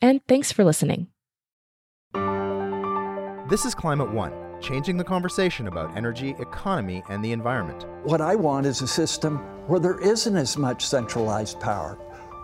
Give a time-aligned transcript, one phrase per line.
[0.00, 1.08] and thanks for listening.
[3.48, 7.86] This is Climate One, changing the conversation about energy, economy, and the environment.
[8.02, 11.94] What I want is a system where there isn't as much centralized power,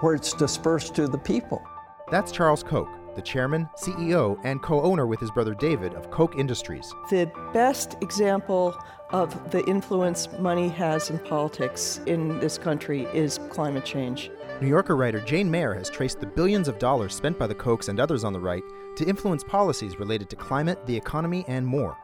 [0.00, 1.62] where it's dispersed to the people.
[2.10, 6.36] That's Charles Koch, the chairman, CEO, and co owner with his brother David of Koch
[6.36, 6.90] Industries.
[7.10, 8.74] The best example
[9.10, 14.30] of the influence money has in politics in this country is climate change.
[14.60, 17.88] New Yorker writer Jane Mayer has traced the billions of dollars spent by the Kochs
[17.88, 18.62] and others on the right
[18.96, 21.96] to influence policies related to climate, the economy, and more.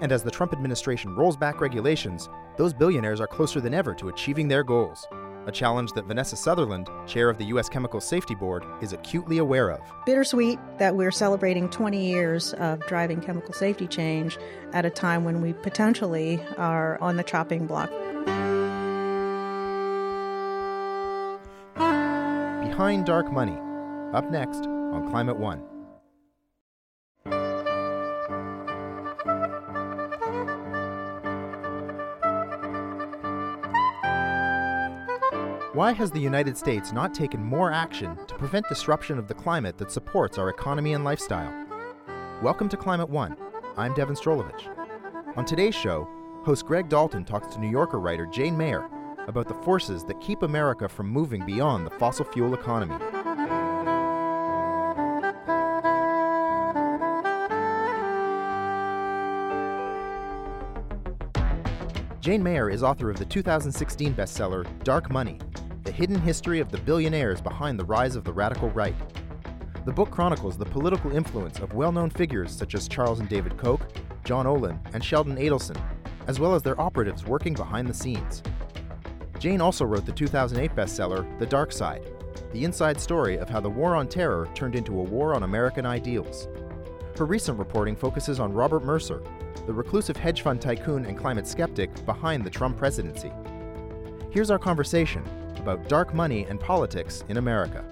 [0.00, 4.08] And as the Trump administration rolls back regulations, those billionaires are closer than ever to
[4.08, 5.06] achieving their goals
[5.46, 7.68] a challenge that Vanessa Sutherland, chair of the U.S.
[7.68, 9.80] Chemical Safety Board, is acutely aware of.
[10.06, 14.38] Bittersweet that we're celebrating 20 years of driving chemical safety change
[14.72, 17.90] at a time when we potentially are on the chopping block.
[22.80, 23.58] Behind Dark Money,
[24.14, 25.58] up next on Climate One.
[35.74, 39.76] Why has the United States not taken more action to prevent disruption of the climate
[39.76, 41.52] that supports our economy and lifestyle?
[42.42, 43.36] Welcome to Climate One.
[43.76, 45.36] I'm Devin Strolovich.
[45.36, 46.08] On today's show,
[46.46, 48.88] host Greg Dalton talks to New Yorker writer Jane Mayer
[49.28, 52.96] about the forces that keep America from moving beyond the fossil fuel economy.
[62.20, 65.38] Jane Mayer is author of the 2016 bestseller Dark Money
[65.84, 68.94] The Hidden History of the Billionaires Behind the Rise of the Radical Right.
[69.86, 73.56] The book chronicles the political influence of well known figures such as Charles and David
[73.56, 73.80] Koch,
[74.24, 75.80] John Olin, and Sheldon Adelson,
[76.26, 78.42] as well as their operatives working behind the scenes.
[79.40, 82.06] Jane also wrote the 2008 bestseller The Dark Side
[82.52, 85.86] The Inside Story of How the War on Terror Turned into a War on American
[85.86, 86.46] Ideals.
[87.16, 89.22] Her recent reporting focuses on Robert Mercer,
[89.66, 93.32] the reclusive hedge fund tycoon and climate skeptic behind the Trump presidency.
[94.30, 95.24] Here's our conversation
[95.56, 97.82] about dark money and politics in America.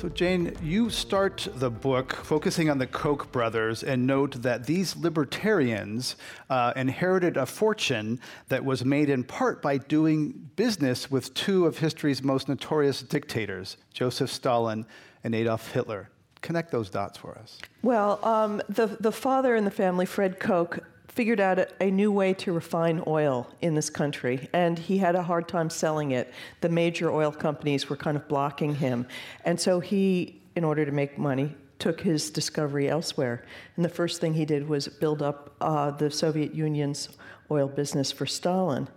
[0.00, 4.96] So, Jane, you start the book focusing on the Koch brothers and note that these
[4.96, 6.16] libertarians
[6.48, 8.18] uh, inherited a fortune
[8.48, 13.76] that was made in part by doing business with two of history's most notorious dictators,
[13.92, 14.86] Joseph Stalin
[15.22, 16.08] and Adolf Hitler
[16.40, 17.58] connect those dots for us.
[17.82, 20.78] Well, um, the, the father in the family, Fred Koch,
[21.10, 25.22] figured out a, new way to refine oil in this country, and he had a
[25.22, 26.32] hard time selling it.
[26.60, 29.06] The major oil companies were kind of blocking him.
[29.44, 33.44] And so he, in order to make money, took his discovery elsewhere.
[33.76, 37.08] And the first thing he did was build up uh, the Soviet Union's
[37.50, 38.88] oil business for Stalin.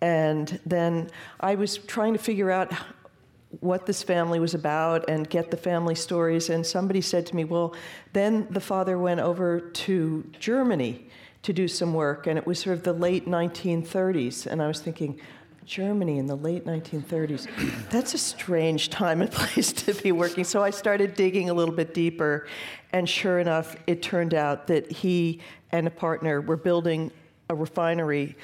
[0.00, 2.72] And then I was trying to figure out
[3.60, 6.48] what this family was about and get the family stories.
[6.48, 7.74] And somebody said to me, Well,
[8.12, 11.08] then the father went over to Germany
[11.42, 14.46] to do some work, and it was sort of the late 1930s.
[14.46, 15.20] And I was thinking,
[15.64, 17.46] Germany in the late 1930s,
[17.90, 20.44] that's a strange time and place to be working.
[20.44, 22.48] So I started digging a little bit deeper,
[22.92, 25.40] and sure enough, it turned out that he
[25.70, 27.10] and a partner were building
[27.50, 28.36] a refinery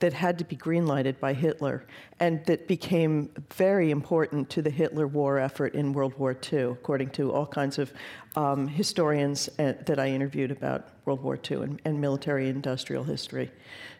[0.00, 1.86] that had to be greenlighted by Hitler
[2.20, 7.10] and that became very important to the Hitler war effort in World War II, according
[7.10, 7.92] to all kinds of
[8.36, 13.50] um, historians uh, that I interviewed about World War II and, and military industrial history.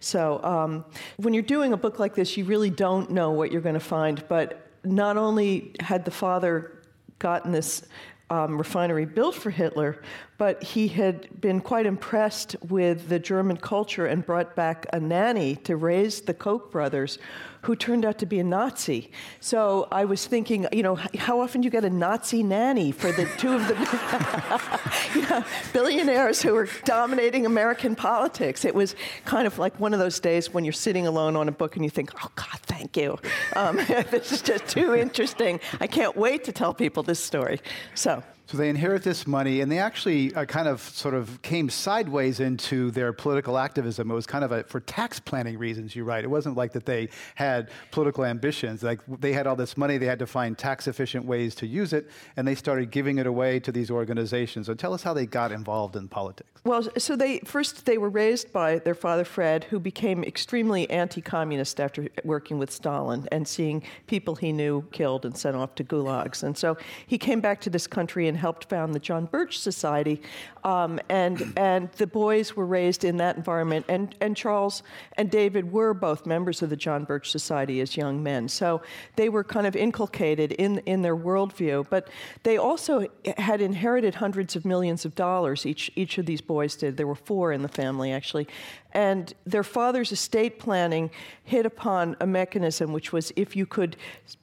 [0.01, 0.85] So um,
[1.17, 3.81] when you're doing a book like this, you really don't know what you're going to
[3.81, 6.83] find, but not only had the father
[7.19, 7.87] gotten this
[8.31, 10.03] um, refinery built for Hitler,
[10.39, 15.57] but he had been quite impressed with the German culture and brought back a nanny
[15.57, 17.19] to raise the Koch brothers,
[17.65, 19.11] who turned out to be a Nazi.
[19.41, 23.11] So I was thinking, you know, how often do you get a Nazi nanny for
[23.11, 28.67] the two of the billionaires who were dominating American politics?
[28.67, 28.95] It was
[29.25, 31.85] kind of like one of those days when you're sitting alone on a book and
[31.85, 33.19] you think, oh, God, thank you.
[33.57, 33.77] Um,
[34.11, 35.59] this is just too interesting.
[35.81, 37.61] I can't wait to tell people this story.
[37.95, 38.23] So.
[38.47, 42.41] So they inherit this money, and they actually uh, kind of sort of came sideways
[42.41, 44.11] into their political activism.
[44.11, 46.25] It was kind of a, for tax planning reasons, you write.
[46.25, 48.83] It wasn't like that they had political ambitions.
[48.83, 51.95] Like they had all this money, they had to find tax efficient ways to use
[51.95, 54.67] it, and they started giving it away to these organizations.
[54.67, 56.61] So tell us how they got involved in politics.
[56.65, 61.81] Well, so they first they were raised by their father Fred, who became extremely anti-communist
[61.81, 66.43] after working with Stalin and seeing people he knew killed and sent off to gulags.
[66.43, 66.77] And so
[67.07, 70.21] he came back to this country and helped found the John Birch Society.
[70.65, 73.87] Um, and, and the boys were raised in that environment.
[73.89, 74.83] And, and Charles
[75.17, 78.49] and David were both members of the John Birch Society as young men.
[78.49, 78.83] So
[79.15, 81.87] they were kind of inculcated in, in their worldview.
[81.89, 82.09] But
[82.43, 83.07] they also
[83.39, 86.97] had inherited hundreds of millions of dollars, each, each of these boys did.
[86.97, 88.49] There were four in the family, actually.
[88.95, 91.11] And their father's estate planning
[91.43, 93.97] hit upon a mechanism which was if you could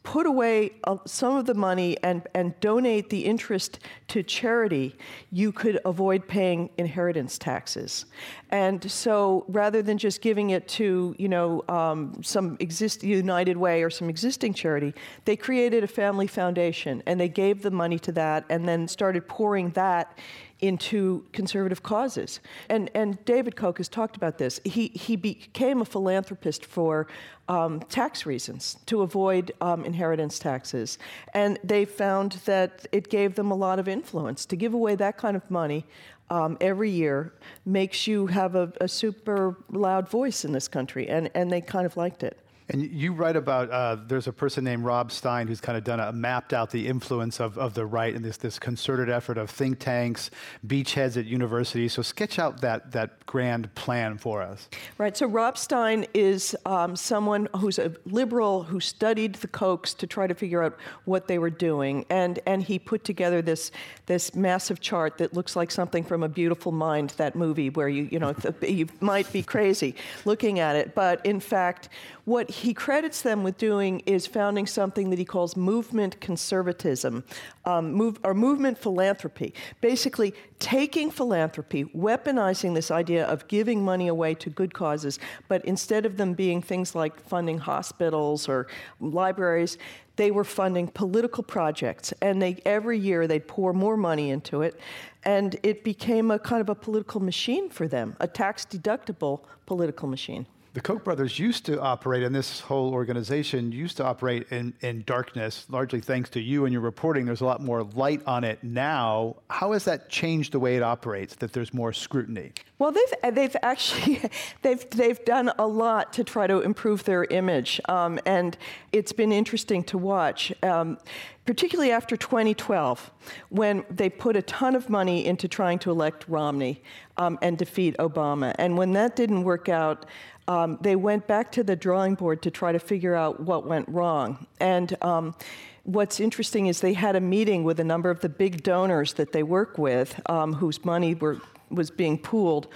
[0.03, 4.95] put away uh, some of the money and, and donate the interest to charity,
[5.31, 8.05] you could avoid paying inheritance taxes.
[8.49, 13.83] And so rather than just giving it to, you know, um, some exist United Way
[13.83, 14.93] or some existing charity,
[15.25, 19.27] they created a family foundation and they gave the money to that and then started
[19.27, 20.17] pouring that
[20.61, 22.39] into conservative causes.
[22.69, 24.59] And, and David Koch has talked about this.
[24.63, 27.07] He, he became a philanthropist for
[27.47, 30.99] um, tax reasons, to avoid um, inheritance taxes.
[31.33, 34.45] And they found that it gave them a lot of influence.
[34.45, 35.85] To give away that kind of money
[36.29, 37.33] um, every year
[37.65, 41.85] makes you have a, a super loud voice in this country, and, and they kind
[41.85, 42.37] of liked it.
[42.71, 45.99] And you write about uh, there's a person named Rob Stein who's kind of done
[45.99, 49.49] a mapped out the influence of, of the right and this this concerted effort of
[49.49, 50.31] think tanks,
[50.65, 51.91] beachheads at universities.
[51.91, 54.69] So sketch out that that grand plan for us.
[54.97, 55.17] Right.
[55.17, 60.25] So Rob Stein is um, someone who's a liberal who studied the Kochs to try
[60.25, 63.71] to figure out what they were doing, and and he put together this
[64.05, 68.07] this massive chart that looks like something from A Beautiful Mind, that movie where you
[68.09, 69.93] you know you might be crazy
[70.23, 71.89] looking at it, but in fact,
[72.23, 77.23] what he credits them with doing is founding something that he calls movement conservatism,
[77.65, 79.53] um, move, or movement philanthropy.
[79.81, 85.17] Basically, taking philanthropy, weaponizing this idea of giving money away to good causes,
[85.47, 88.67] but instead of them being things like funding hospitals or
[88.99, 89.79] libraries,
[90.17, 94.79] they were funding political projects and they every year they'd pour more money into it
[95.23, 100.07] and it became a kind of a political machine for them a tax deductible political
[100.07, 104.73] machine the Koch brothers used to operate, and this whole organization used to operate in,
[104.79, 107.25] in darkness, largely thanks to you and your reporting.
[107.25, 109.35] There's a lot more light on it now.
[109.49, 112.53] How has that changed the way it operates, that there's more scrutiny?
[112.79, 114.21] Well, they've, they've actually
[114.61, 118.57] they've, they've done a lot to try to improve their image, um, and
[118.93, 120.53] it's been interesting to watch.
[120.63, 120.97] Um,
[121.45, 123.11] particularly after 2012,
[123.49, 126.81] when they put a ton of money into trying to elect Romney
[127.17, 128.53] um, and defeat Obama.
[128.57, 130.05] And when that didn't work out,
[130.47, 133.87] um, they went back to the drawing board to try to figure out what went
[133.87, 134.45] wrong.
[134.59, 135.35] And um,
[135.83, 139.31] what's interesting is they had a meeting with a number of the big donors that
[139.31, 141.39] they work with, um, whose money were,
[141.69, 142.67] was being pooled,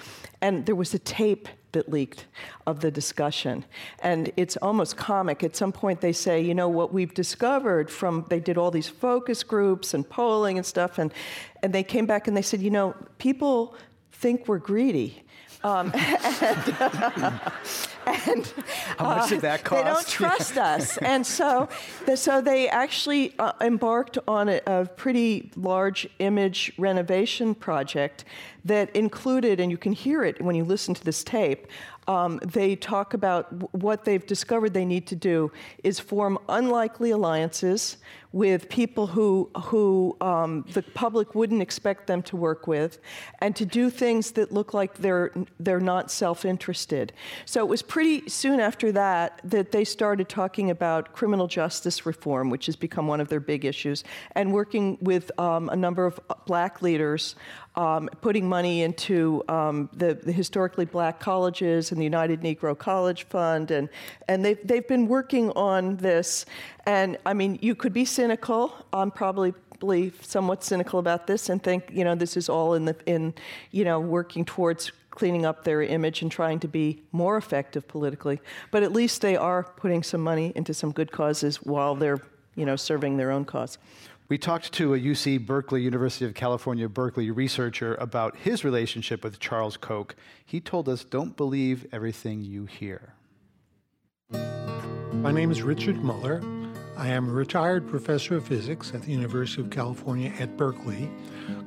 [0.41, 2.25] and there was a tape that leaked
[2.65, 3.65] of the discussion.
[3.99, 5.43] And it's almost comic.
[5.43, 8.87] At some point, they say, you know, what we've discovered from, they did all these
[8.87, 11.13] focus groups and polling and stuff, and,
[11.61, 13.75] and they came back and they said, you know, people
[14.13, 15.21] think we're greedy.
[15.65, 17.43] Um, and,
[18.05, 18.53] and
[18.99, 19.81] how much did that cost?
[19.81, 20.07] Uh, they don't
[20.37, 21.67] trust us, and so,
[22.05, 28.25] the, so they actually uh, embarked on a, a, pretty large image renovation project
[28.63, 31.65] that included, and you can hear it when you listen to this tape.
[32.07, 35.51] Um, they talk about w- what they've discovered they need to do
[35.83, 37.97] is form unlikely alliances
[38.35, 42.99] with people who, who um, the public wouldn't expect them to work with,
[43.39, 47.13] and to do things that look like they're, they're not self interested.
[47.45, 52.49] So it was pretty soon after that that they started talking about criminal justice reform,
[52.49, 56.19] which has become one of their big issues, and working with um, a number of
[56.45, 57.35] black leaders
[57.75, 63.23] um, putting money into um, the, the, historically black colleges and the United Negro College
[63.23, 63.89] Fund, and,
[64.29, 66.45] and they've, they've been working on this.
[66.85, 68.05] And I mean, you could be.
[68.31, 69.53] I'm probably
[70.21, 73.33] somewhat cynical about this and think, you know, this is all in the in,
[73.71, 78.41] you know, working towards cleaning up their image and trying to be more effective politically.
[78.71, 82.19] But at least they are putting some money into some good causes while they're,
[82.55, 83.77] you know, serving their own cause.
[84.27, 89.39] We talked to a UC Berkeley, University of California, Berkeley researcher about his relationship with
[89.39, 90.15] Charles Koch.
[90.43, 93.13] He told us, don't believe everything you hear.
[94.31, 96.41] My name is Richard Muller.
[96.97, 101.09] I am a retired professor of physics at the University of California at Berkeley,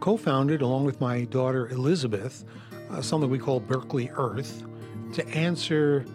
[0.01, 2.47] co founded, along with my daughter Elizabeth,
[2.91, 4.65] uh, something we call Berkeley Earth,
[5.13, 6.07] to answer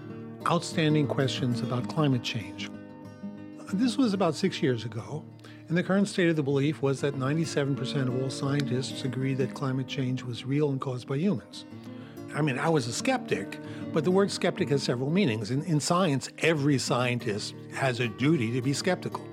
[0.47, 2.71] outstanding questions about climate change.
[3.71, 5.23] This was about six years ago,
[5.67, 9.53] and the current state of the belief was that 97% of all scientists agreed that
[9.53, 11.65] climate change was real and caused by humans.
[12.33, 13.59] I mean, I was a skeptic,
[13.91, 15.51] but the word skeptic has several meanings.
[15.51, 19.27] In, in science, every scientist has a duty to be skeptical.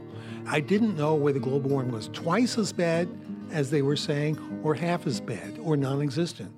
[0.46, 3.08] I didn't know whether global warming was twice as bad
[3.50, 6.52] as they were saying, or half as bad, or non existent.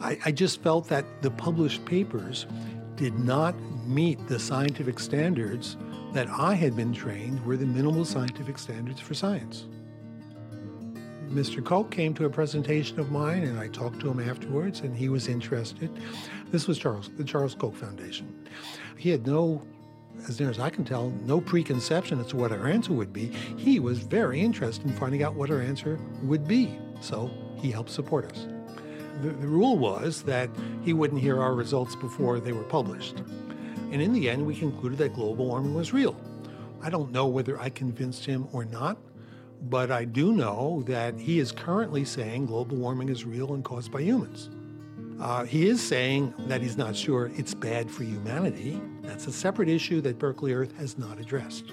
[0.00, 2.46] I, I just felt that the published papers
[2.96, 3.54] did not
[3.86, 5.76] meet the scientific standards
[6.12, 9.66] that I had been trained were the minimal scientific standards for science.
[11.30, 11.64] Mr.
[11.64, 15.08] Koch came to a presentation of mine, and I talked to him afterwards, and he
[15.08, 15.88] was interested.
[16.50, 18.48] This was Charles, the Charles Koch Foundation.
[18.96, 19.62] He had no,
[20.28, 23.26] as near as I can tell, no preconception as to what our answer would be.
[23.56, 27.30] He was very interested in finding out what our answer would be, so
[27.62, 28.48] he helped support us.
[29.22, 30.50] The, the rule was that
[30.82, 33.22] he wouldn't hear our results before they were published.
[33.92, 36.20] And in the end, we concluded that global warming was real.
[36.82, 38.98] I don't know whether I convinced him or not,
[39.62, 43.92] but I do know that he is currently saying global warming is real and caused
[43.92, 44.50] by humans.
[45.20, 48.80] Uh, he is saying that he's not sure it's bad for humanity.
[49.02, 51.72] That's a separate issue that Berkeley Earth has not addressed.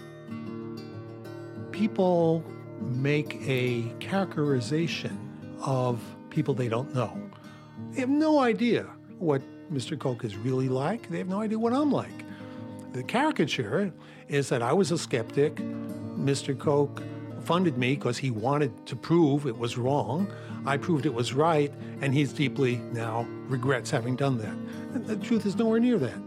[1.72, 2.44] People
[2.82, 5.17] make a characterization
[5.62, 7.17] of people they don't know.
[7.91, 8.86] They have no idea
[9.17, 9.41] what
[9.72, 9.98] Mr.
[9.98, 11.10] Koch is really like.
[11.10, 12.25] They have no idea what I'm like.
[12.91, 13.94] The caricature
[14.27, 15.56] is that I was a skeptic.
[15.56, 16.58] Mr.
[16.58, 17.01] Koch
[17.47, 20.29] funded me because he wanted to prove it was wrong.
[20.65, 24.53] I proved it was right, and he's deeply now regrets having done that.
[24.93, 26.19] And the truth is nowhere near that.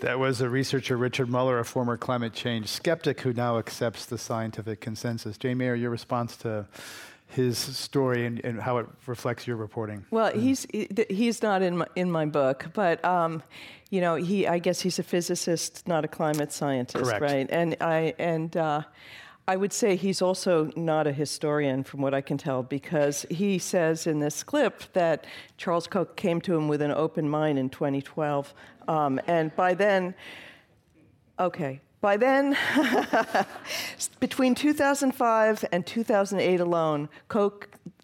[0.00, 4.16] That was a researcher, Richard Muller, a former climate change skeptic who now accepts the
[4.16, 5.36] scientific consensus.
[5.36, 6.66] Jane Mayer, your response to
[7.34, 10.04] his story and, and, how it reflects your reporting.
[10.10, 10.66] Well, he's
[11.10, 13.42] he's not in my, in my book, but um,
[13.90, 17.20] you know, he I guess he's a physicist, not a climate scientist, Correct.
[17.20, 17.46] right?
[17.50, 18.82] And I and uh,
[19.48, 23.58] I would say he's also not a historian, from what I can tell, because he
[23.58, 25.26] says in this clip that
[25.56, 28.54] Charles Koch came to him with an open mind in 2012,
[28.86, 30.14] um, and by then,
[31.38, 32.54] okay, by then,
[34.20, 37.08] between 2005 and 2008 alone,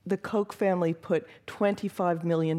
[0.07, 2.59] the Koch family put $25 million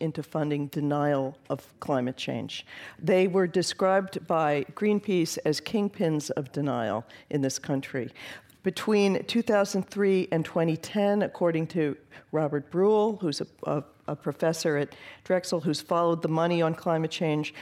[0.00, 2.64] into funding denial of climate change.
[2.98, 8.10] They were described by Greenpeace as kingpins of denial in this country.
[8.62, 11.98] Between 2003 and 2010, according to
[12.32, 17.10] Robert Brulle, who's a, a, a professor at Drexel who's followed the money on climate
[17.10, 17.52] change,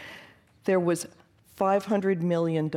[0.62, 1.08] there was
[1.56, 2.70] $500 million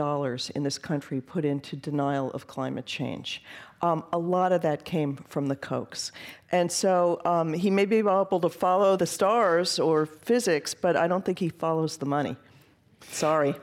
[0.55, 3.43] in this country put into denial of climate change.
[3.81, 6.11] Um, a lot of that came from the Kochs.
[6.51, 11.07] And so um, he may be able to follow the stars or physics, but I
[11.07, 12.35] don't think he follows the money.
[13.09, 13.55] Sorry.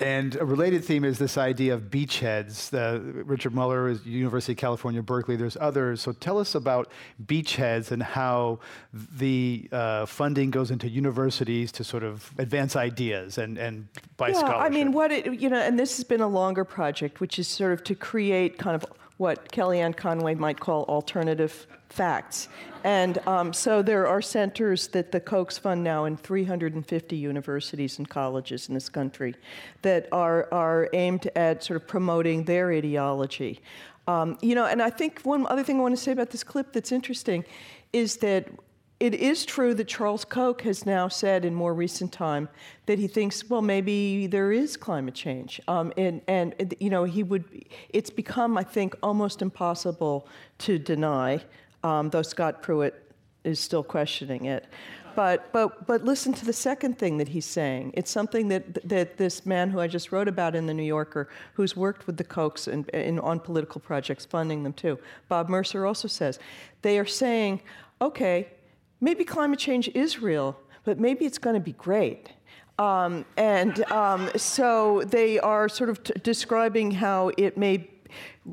[0.00, 2.72] And a related theme is this idea of beachheads.
[2.72, 5.34] Uh, Richard Muller is University of California, Berkeley.
[5.34, 6.00] There's others.
[6.00, 6.90] So tell us about
[7.26, 8.60] beachheads and how
[8.92, 14.34] the uh, funding goes into universities to sort of advance ideas and, and by yeah,
[14.34, 14.62] scholarship.
[14.62, 17.48] I mean, what it, you know, and this has been a longer project, which is
[17.48, 18.84] sort of to create kind of
[19.18, 22.48] what Kellyanne Conway might call alternative facts.
[22.84, 28.08] And um, so there are centers that the Kochs fund now in 350 universities and
[28.08, 29.34] colleges in this country
[29.82, 33.60] that are, are aimed at sort of promoting their ideology.
[34.06, 36.44] Um, you know, and I think one other thing I want to say about this
[36.44, 37.44] clip that's interesting
[37.92, 38.48] is that
[39.00, 42.48] it is true that Charles Koch has now said in more recent time
[42.86, 47.22] that he thinks, well, maybe there is climate change, um, and and you know he
[47.22, 47.44] would.
[47.90, 50.26] It's become, I think, almost impossible
[50.58, 51.40] to deny,
[51.84, 53.12] um, though Scott Pruitt
[53.44, 54.66] is still questioning it.
[55.14, 57.92] But but but listen to the second thing that he's saying.
[57.94, 61.28] It's something that that this man who I just wrote about in the New Yorker,
[61.54, 64.98] who's worked with the Kochs and, on political projects, funding them too.
[65.28, 66.40] Bob Mercer also says
[66.82, 67.60] they are saying,
[68.00, 68.48] okay
[69.00, 72.30] maybe climate change is real, but maybe it's going to be great.
[72.78, 77.90] Um, and um, so they are sort of describing how it may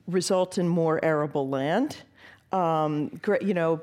[0.08, 1.98] result in more arable land.
[2.52, 3.82] Um, you know,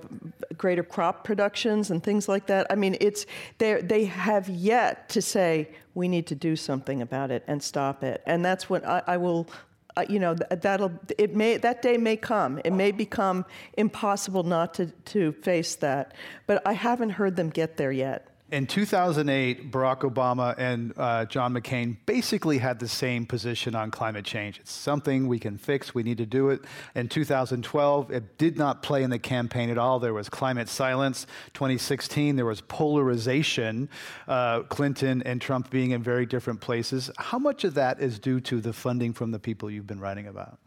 [0.57, 2.67] greater crop productions and things like that.
[2.71, 3.27] I mean, it's
[3.59, 8.03] they they have yet to say we need to do something about it and stop
[8.03, 9.47] it, and that's what I, I will
[9.97, 12.61] uh, you know that'll it may that day may come.
[12.65, 13.45] It may become
[13.77, 16.15] impossible not to to face that.
[16.47, 21.55] But i haven't heard them get there yet in 2008, Barack Obama and uh, John
[21.55, 24.61] McCain basically had the same position on climate change.
[24.61, 26.61] It's something we can fix, we need to do it.
[26.95, 29.99] In 2012, it did not play in the campaign at all.
[29.99, 31.27] There was climate silence.
[31.55, 33.89] 2016, there was polarization,
[34.29, 37.11] uh, Clinton and Trump being in very different places.
[37.17, 40.27] How much of that is due to the funding from the people you've been writing
[40.27, 40.59] about?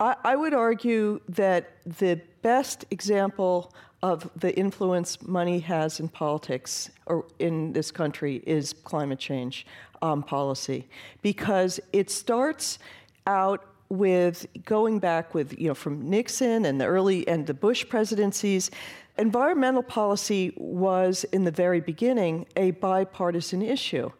[0.00, 6.90] I, I would argue that the best example of the influence money has in politics
[7.06, 9.66] or in this country is climate change
[10.02, 10.88] um, policy.
[11.22, 12.78] Because it starts
[13.26, 17.86] out with going back with you know from Nixon and the early and the Bush
[17.88, 18.70] presidencies
[19.18, 24.10] environmental policy was in the very beginning a bipartisan issue.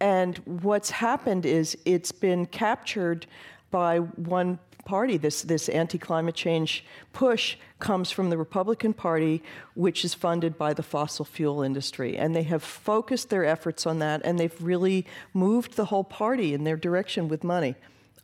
[0.00, 3.26] And what's happened is it's been captured
[3.70, 9.42] by one Party, this, this anti climate change push, comes from the Republican Party,
[9.74, 12.16] which is funded by the fossil fuel industry.
[12.16, 15.04] And they have focused their efforts on that, and they've really
[15.34, 17.74] moved the whole party in their direction with money.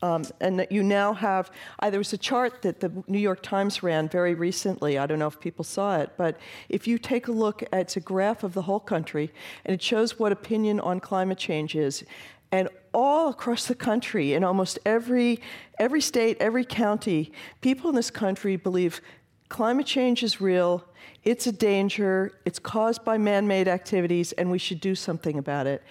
[0.00, 3.42] Um, and that you now have, uh, there was a chart that the New York
[3.42, 4.97] Times ran very recently.
[4.97, 6.38] I don't know if people saw it, but
[6.71, 9.30] if you take a look at it's a graph of the whole country,
[9.66, 12.04] and it shows what opinion on climate change is.
[12.50, 15.41] And all across the country, in almost every,
[15.79, 19.01] every state, every county, people in this country believe
[19.49, 20.85] climate change is real,
[21.25, 25.67] it's a danger, it's caused by man made activities, and we should do something about
[25.67, 25.83] it.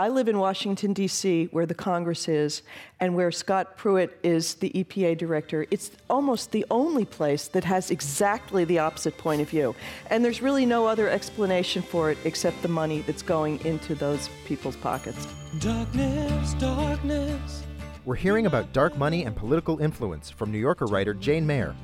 [0.00, 2.62] I live in Washington, D.C., where the Congress is,
[3.00, 5.66] and where Scott Pruitt is the EPA director.
[5.72, 9.74] It's almost the only place that has exactly the opposite point of view.
[10.08, 14.30] And there's really no other explanation for it except the money that's going into those
[14.46, 15.26] people's pockets.
[15.58, 17.64] Darkness, darkness.
[18.04, 21.74] We're hearing about dark money and political influence from New Yorker writer Jane Mayer.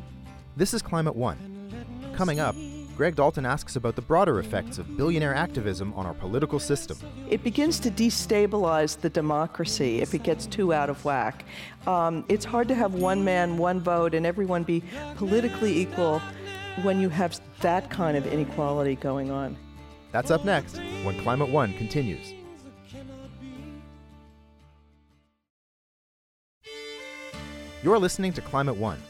[0.56, 1.36] This is Climate One.
[2.14, 2.54] Coming up,
[2.96, 6.96] Greg Dalton asks about the broader effects of billionaire activism on our political system.
[7.28, 11.44] It begins to destabilize the democracy if it gets too out of whack.
[11.88, 14.84] Um, it's hard to have one man, one vote, and everyone be
[15.16, 16.20] politically equal
[16.82, 19.56] when you have that kind of inequality going on.
[20.12, 22.32] That's up next when Climate One continues.
[27.82, 29.02] You're listening to Climate One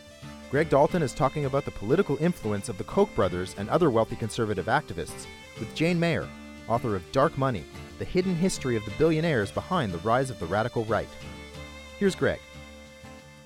[0.50, 4.16] Greg Dalton is talking about the political influence of the Koch brothers and other wealthy
[4.16, 5.26] conservative activists
[5.59, 6.28] with Jane Mayer,
[6.68, 7.64] author of Dark Money
[7.98, 11.09] The Hidden History of the Billionaires Behind the Rise of the Radical Right.
[11.98, 12.40] Here's Greg.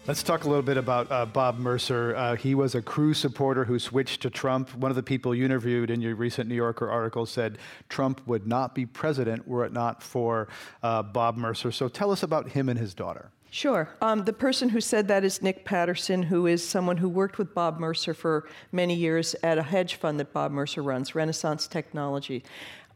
[0.06, 2.16] Let's talk a little bit about uh, Bob Mercer.
[2.16, 4.74] Uh, he was a Cruz supporter who switched to Trump.
[4.74, 7.58] One of the people you interviewed in your recent New Yorker article said
[7.90, 10.48] Trump would not be president were it not for
[10.82, 11.70] uh, Bob Mercer.
[11.70, 13.30] So tell us about him and his daughter.
[13.50, 13.88] Sure.
[14.02, 17.54] Um, the person who said that is Nick Patterson, who is someone who worked with
[17.54, 22.44] Bob Mercer for many years at a hedge fund that Bob Mercer runs, Renaissance Technology.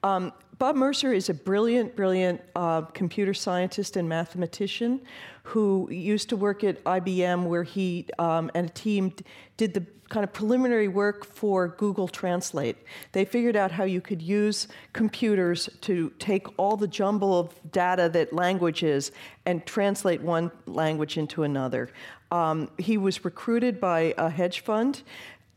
[0.02, 5.00] Um, Bob Mercer is a brilliant, brilliant uh, computer scientist and mathematician
[5.44, 9.12] who used to work at IBM, where he um, and a team
[9.56, 12.76] did the kind of preliminary work for Google Translate.
[13.12, 18.10] They figured out how you could use computers to take all the jumble of data
[18.10, 19.10] that language is
[19.46, 21.88] and translate one language into another.
[22.30, 25.02] Um, he was recruited by a hedge fund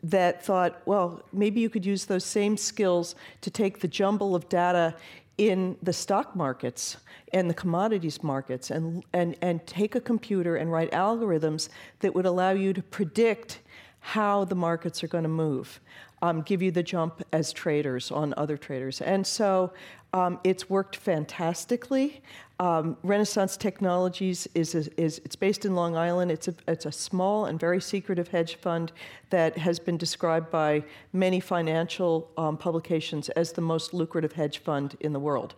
[0.03, 4.47] that thought, well, maybe you could use those same skills to take the jumble of
[4.47, 4.95] data
[5.37, 6.97] in the stock markets
[7.33, 11.69] and the commodities markets and, and, and take a computer and write algorithms
[11.99, 13.59] that would allow you to predict
[13.99, 15.81] how the markets are going to move,
[16.21, 19.01] um, give you the jump as traders on other traders.
[19.01, 19.73] And so
[20.15, 22.21] um, it's worked fantastically.
[22.61, 26.31] Um, Renaissance Technologies is, a, is it's based in Long Island.
[26.31, 28.93] It's a, it's a small and very secretive hedge fund
[29.29, 34.95] that has been described by many financial um, publications as the most lucrative hedge fund
[35.01, 35.53] in the world.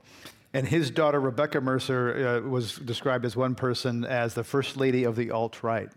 [0.55, 5.03] And his daughter, Rebecca Mercer, uh, was described as one person as the first lady
[5.03, 5.89] of the alt right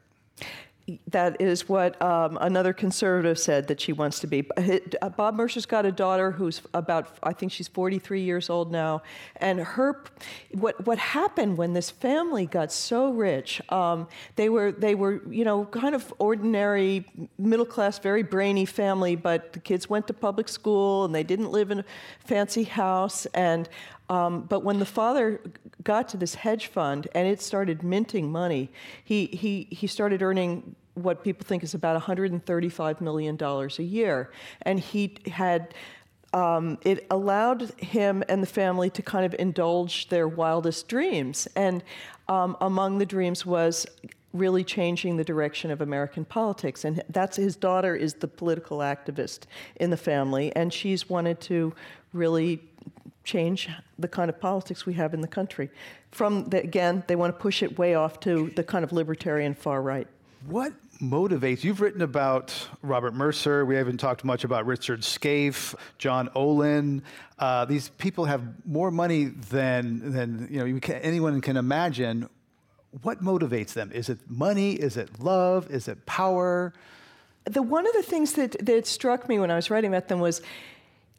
[1.09, 4.49] that is what um, another conservative said that she wants to be.
[4.57, 9.03] Uh, Bob Mercer's got a daughter who's about, I think she's 43 years old now,
[9.37, 10.03] and her,
[10.53, 13.61] what what happened when this family got so rich?
[13.71, 17.05] Um, they were they were you know kind of ordinary
[17.39, 21.51] middle class, very brainy family, but the kids went to public school and they didn't
[21.51, 21.85] live in a
[22.21, 23.69] fancy house and
[24.11, 25.41] Um, but when the father
[25.85, 28.71] got to this hedge fund and it started minting money,
[29.05, 34.31] he, he, he started earning what people think is about $135 million a year.
[34.63, 35.73] And he had
[36.33, 41.49] um, it allowed him and the family to kind of indulge their wildest dreams.
[41.57, 41.83] And
[42.29, 43.87] um, among the dreams was
[44.33, 46.85] really changing the direction of American politics.
[46.85, 49.41] And that's his daughter is the political activist
[49.77, 51.75] in the family, and she's wanted to
[52.13, 52.61] really
[53.25, 55.71] change the kind of politics we have in the country.
[56.11, 59.55] From the, again, they want to push it way off to the kind of libertarian
[59.55, 60.09] far right.
[60.47, 61.65] What motivates?
[61.65, 63.65] You've written about Robert Mercer.
[63.65, 67.03] We haven't talked much about Richard Scaife, John Olin.
[67.39, 72.29] Uh, these people have more money than than you know you can, anyone can imagine.
[73.03, 73.93] What motivates them?
[73.93, 74.73] Is it money?
[74.73, 75.71] Is it love?
[75.71, 76.73] Is it power?
[77.45, 80.21] The one of the things that that struck me when I was writing about them
[80.21, 80.41] was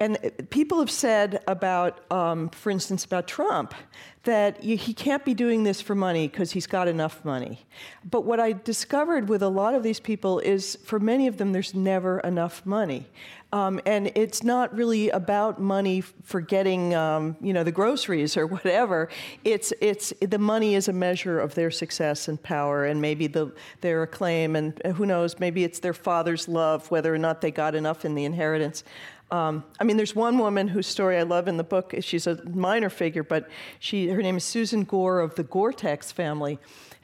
[0.02, 0.18] and
[0.50, 3.76] people have said about, um, for instance, about Trump,
[4.24, 7.68] that he can't be doing this for money because he's got enough money.
[8.04, 11.52] But what I discovered with a lot of these people is for many of them,
[11.52, 13.10] there's never enough money.
[13.54, 18.48] Um, and it's not really about money for getting, um, you know, the groceries or
[18.48, 19.10] whatever.
[19.44, 23.52] It's, it's, the money is a measure of their success and power and maybe the,
[23.82, 24.56] their acclaim.
[24.56, 28.16] And who knows, maybe it's their father's love, whether or not they got enough in
[28.16, 28.84] the inheritance.
[29.32, 31.94] Um, I mean, there's one woman whose story I love in the book.
[32.02, 36.60] She's a minor figure, but she, her name is Susan Gore of the Gore-Tex family.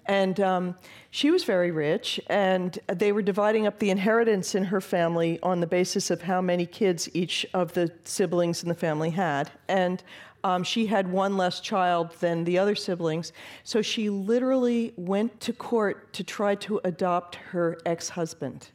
[0.05, 0.75] And um,
[1.09, 5.59] she was very rich, and they were dividing up the inheritance in her family on
[5.59, 9.51] the basis of how many kids each of the siblings in the family had.
[9.67, 10.01] And
[10.47, 13.33] um, she had one less child than the other siblings,
[13.65, 18.69] so she literally went to court to try to adopt her ex husband.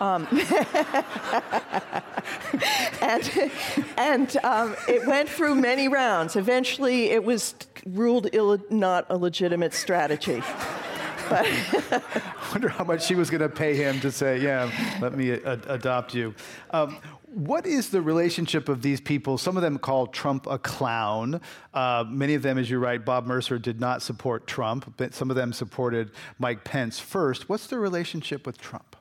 [0.00, 0.26] Um,
[3.02, 3.30] and
[3.98, 6.34] and um, it went through many rounds.
[6.34, 10.42] Eventually, it was ruled Ill- not a legitimate strategy.
[11.28, 11.46] But
[11.92, 15.30] I wonder how much she was going to pay him to say, "Yeah, let me
[15.30, 16.34] a- adopt you."
[16.70, 16.98] Um,
[17.34, 19.36] what is the relationship of these people?
[19.36, 21.40] Some of them call Trump a clown.
[21.74, 25.28] Uh, many of them, as you write, Bob Mercer did not support Trump, but some
[25.30, 27.48] of them supported Mike Pence first.
[27.48, 28.96] What's the relationship with Trump?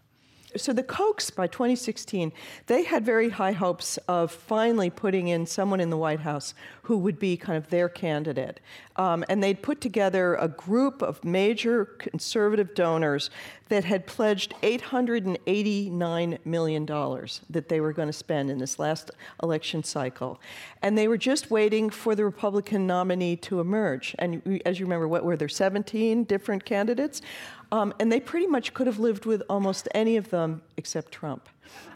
[0.56, 2.32] so the Kochs by 2016,
[2.68, 6.54] they had very high hopes of finally putting in someone in the White House
[6.88, 8.62] who would be kind of their candidate.
[8.95, 13.30] Um, and they'd put together a group of major conservative donors
[13.67, 19.12] that had pledged $889 million that they were going to spend in this last
[19.43, 20.39] election cycle.
[20.82, 24.15] And they were just waiting for the Republican nominee to emerge.
[24.17, 27.21] And as you remember, what were there, 17 different candidates?
[27.69, 31.50] Um, and they pretty much could have lived with almost any of them except Trump.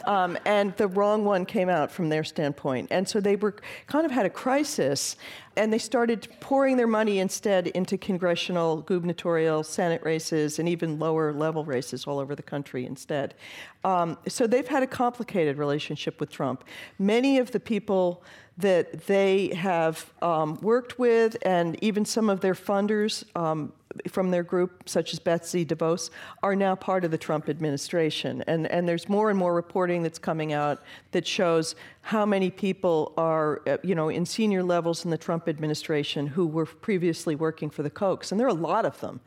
[0.05, 2.87] Um, and the wrong one came out from their standpoint.
[2.91, 3.55] And so they were
[3.87, 5.15] kind of had a crisis,
[5.55, 11.33] and they started pouring their money instead into congressional, gubernatorial, Senate races, and even lower
[11.33, 13.35] level races all over the country instead.
[13.83, 16.63] Um, so they've had a complicated relationship with Trump.
[16.97, 18.23] Many of the people
[18.57, 23.73] that they have um, worked with, and even some of their funders, um,
[24.07, 26.09] from their group, such as Betsy DeVos,
[26.43, 28.43] are now part of the Trump administration.
[28.47, 33.13] And, and there's more and more reporting that's coming out that shows how many people
[33.17, 37.69] are, uh, you know, in senior levels in the Trump administration who were previously working
[37.69, 38.31] for the Kochs.
[38.31, 39.19] And there are a lot of them.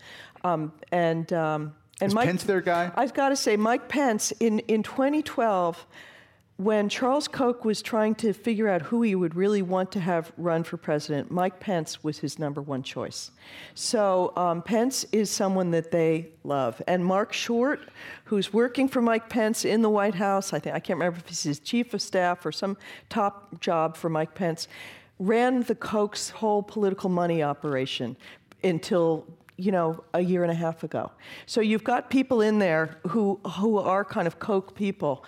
[0.42, 2.90] Um, and um, and Is Mike, Pence their guy?
[2.96, 5.86] I've got to say, Mike Pence in, in 2012
[6.56, 10.30] when Charles Koch was trying to figure out who he would really want to have
[10.36, 13.32] run for president, Mike Pence was his number one choice.
[13.74, 16.80] So um, Pence is someone that they love.
[16.86, 17.80] And Marc Short,
[18.24, 21.28] who's working for Mike Pence in the White House, I think I can't remember if
[21.28, 22.76] he's his chief of staff or some
[23.08, 24.68] top job for Mike Pence,
[25.18, 28.16] ran the Koch's whole political money operation
[28.62, 31.12] until you know, a year and a half ago.
[31.46, 35.24] So you've got people in there who who are kind of Koch people.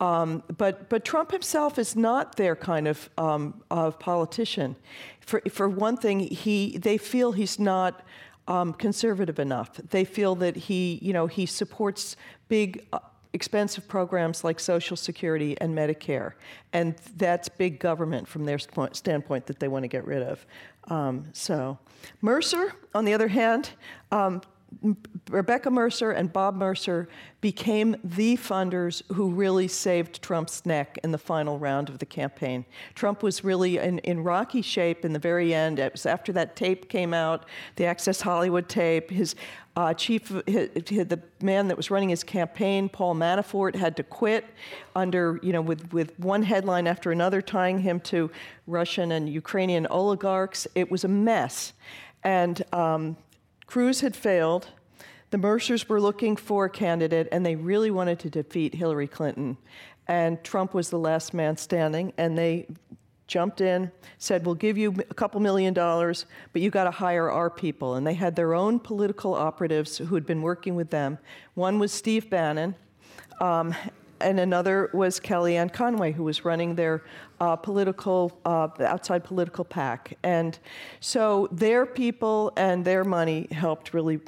[0.00, 4.76] Um, but but Trump himself is not their kind of um, of politician.
[5.20, 8.02] For for one thing, he they feel he's not.
[8.46, 9.74] Um, conservative enough.
[9.90, 12.16] They feel that he, you know, he supports
[12.48, 13.00] big, uh,
[13.34, 16.32] expensive programs like Social Security and Medicare,
[16.72, 20.46] and that's big government from their standpoint that they want to get rid of.
[20.84, 21.78] Um, so,
[22.22, 23.68] Mercer, on the other hand,
[24.10, 24.40] um,
[25.30, 27.08] Rebecca Mercer and Bob Mercer
[27.40, 32.64] became the funders who really saved Trump's neck in the final round of the campaign.
[32.94, 35.78] Trump was really in, in rocky shape in the very end.
[35.78, 39.10] It was after that tape came out, the Access Hollywood tape.
[39.10, 39.34] His
[39.76, 44.44] uh, chief, his, the man that was running his campaign, Paul Manafort, had to quit
[44.94, 48.30] under, you know, with, with one headline after another tying him to
[48.66, 50.66] Russian and Ukrainian oligarchs.
[50.74, 51.72] It was a mess.
[52.24, 53.16] And um,
[53.68, 54.68] Cruz had failed.
[55.28, 59.58] The Mercers were looking for a candidate, and they really wanted to defeat Hillary Clinton.
[60.06, 62.66] And Trump was the last man standing, and they
[63.26, 67.30] jumped in, said, We'll give you a couple million dollars, but you got to hire
[67.30, 67.96] our people.
[67.96, 71.18] And they had their own political operatives who had been working with them.
[71.52, 72.74] One was Steve Bannon,
[73.38, 73.74] um,
[74.20, 77.02] and another was Kellyanne Conway, who was running their
[77.40, 80.16] uh, political, uh, outside political PAC.
[80.22, 80.58] And
[81.00, 84.20] so their people and their money helped really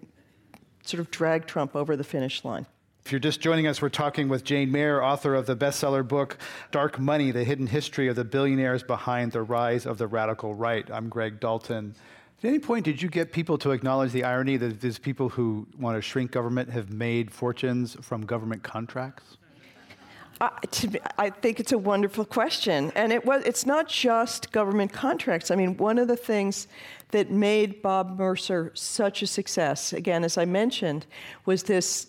[0.84, 2.66] sort of drag Trump over the finish line.
[3.04, 6.38] If you're just joining us, we're talking with Jane Mayer, author of the bestseller book
[6.70, 10.88] Dark Money The Hidden History of the Billionaires Behind the Rise of the Radical Right.
[10.90, 11.94] I'm Greg Dalton.
[12.42, 15.66] At any point, did you get people to acknowledge the irony that these people who
[15.78, 19.36] want to shrink government have made fortunes from government contracts?
[20.40, 20.48] Uh,
[21.18, 23.44] I think it's a wonderful question, and it was.
[23.44, 25.50] It's not just government contracts.
[25.50, 26.66] I mean, one of the things
[27.10, 31.04] that made Bob Mercer such a success, again, as I mentioned,
[31.44, 32.06] was this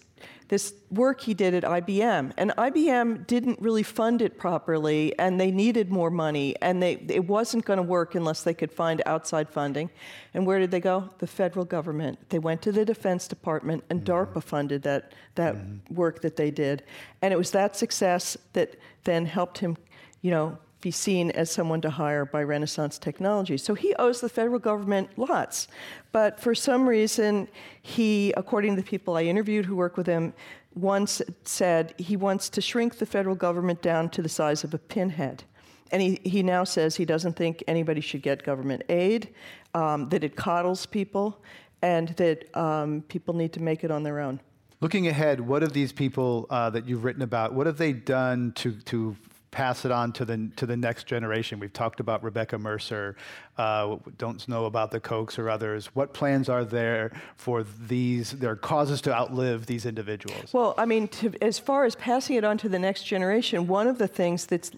[0.51, 2.33] this work he did at IBM.
[2.35, 7.25] And IBM didn't really fund it properly, and they needed more money, and they, it
[7.25, 9.89] wasn't going to work unless they could find outside funding.
[10.33, 11.09] And where did they go?
[11.19, 12.19] The federal government.
[12.31, 14.11] They went to the Defense Department, and mm-hmm.
[14.11, 15.95] DARPA funded that, that mm-hmm.
[15.95, 16.83] work that they did.
[17.21, 19.77] And it was that success that then helped him,
[20.21, 23.57] you know, be seen as someone to hire by Renaissance Technology.
[23.57, 25.67] So he owes the federal government lots.
[26.11, 27.47] But for some reason,
[27.81, 30.33] he, according to the people I interviewed who work with him,
[30.75, 34.77] once said he wants to shrink the federal government down to the size of a
[34.77, 35.43] pinhead.
[35.91, 39.29] And he, he now says he doesn't think anybody should get government aid,
[39.73, 41.41] um, that it coddles people,
[41.81, 44.39] and that um, people need to make it on their own.
[44.79, 48.53] Looking ahead, what have these people uh, that you've written about, what have they done
[48.53, 49.15] to, to
[49.51, 51.59] pass it on to the to the next generation.
[51.59, 53.15] We've talked about Rebecca Mercer.
[53.57, 55.87] Uh, don't know about the Kochs or others.
[55.87, 60.53] What plans are there for these their causes to outlive these individuals?
[60.53, 63.87] Well, I mean, to, as far as passing it on to the next generation, one
[63.87, 64.71] of the things that's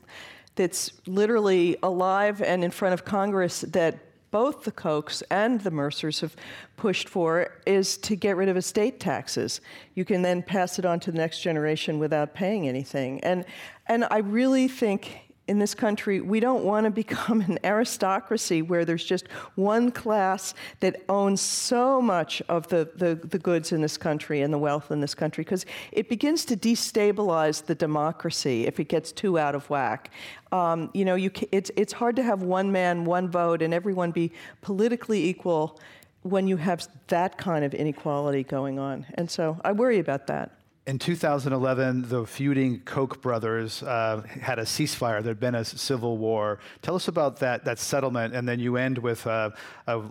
[0.55, 3.97] that's literally alive and in front of Congress that
[4.33, 6.35] both the Kochs and the Mercers have
[6.75, 9.61] pushed for is to get rid of estate taxes.
[9.93, 13.23] You can then pass it on to the next generation without paying anything.
[13.23, 13.45] And,
[13.85, 18.85] and I really think in this country, we don't want to become an aristocracy where
[18.85, 23.97] there's just one class that owns so much of the, the, the goods in this
[23.97, 28.79] country and the wealth in this country, because it begins to destabilize the democracy if
[28.79, 30.11] it gets too out of whack.
[30.51, 34.11] Um, you know, you, it's, it's hard to have one man, one vote, and everyone
[34.11, 35.79] be politically equal
[36.21, 39.05] when you have that kind of inequality going on.
[39.15, 40.51] And so I worry about that.
[40.85, 45.23] In 2011, the feuding Koch brothers uh, had a ceasefire.
[45.23, 46.59] There'd been a civil war.
[46.81, 49.53] Tell us about that, that settlement, and then you end with a,
[49.87, 50.01] a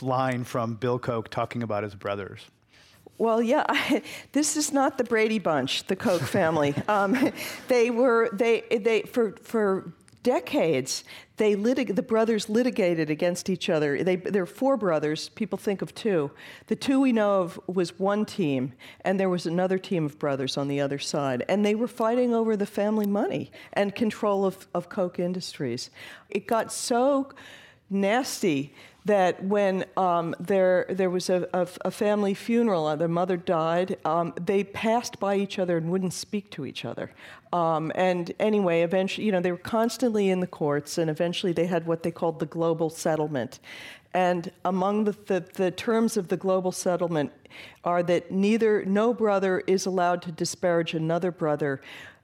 [0.00, 2.46] line from Bill Koch talking about his brothers.
[3.18, 6.74] Well, yeah, I, this is not the Brady Bunch, the Koch family.
[6.88, 7.32] um,
[7.68, 9.92] they were they they for for
[10.22, 11.04] decades,
[11.36, 14.02] they litig- the brothers litigated against each other.
[14.02, 15.28] They, there are four brothers.
[15.30, 16.30] People think of two.
[16.66, 20.56] The two we know of was one team, and there was another team of brothers
[20.56, 21.44] on the other side.
[21.48, 25.90] And they were fighting over the family money and control of, of Koch Industries.
[26.30, 27.30] It got so
[27.90, 33.36] nasty that when um, there, there was a, a, a, family funeral, uh, their mother
[33.36, 37.10] died, um, they passed by each other and wouldn't speak to each other.
[37.52, 41.66] Um, and anyway, eventually, you know, they were constantly in the courts, and eventually they
[41.66, 43.58] had what they called the global settlement.
[44.14, 47.32] And among the, the, the terms of the global settlement
[47.84, 51.80] are that neither, no brother is allowed to disparage another brother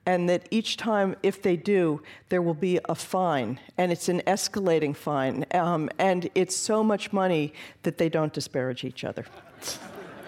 [0.08, 4.22] and that each time, if they do, there will be a fine, and it's an
[4.26, 9.26] escalating fine, um, and it's so much money that they don't disparage each other.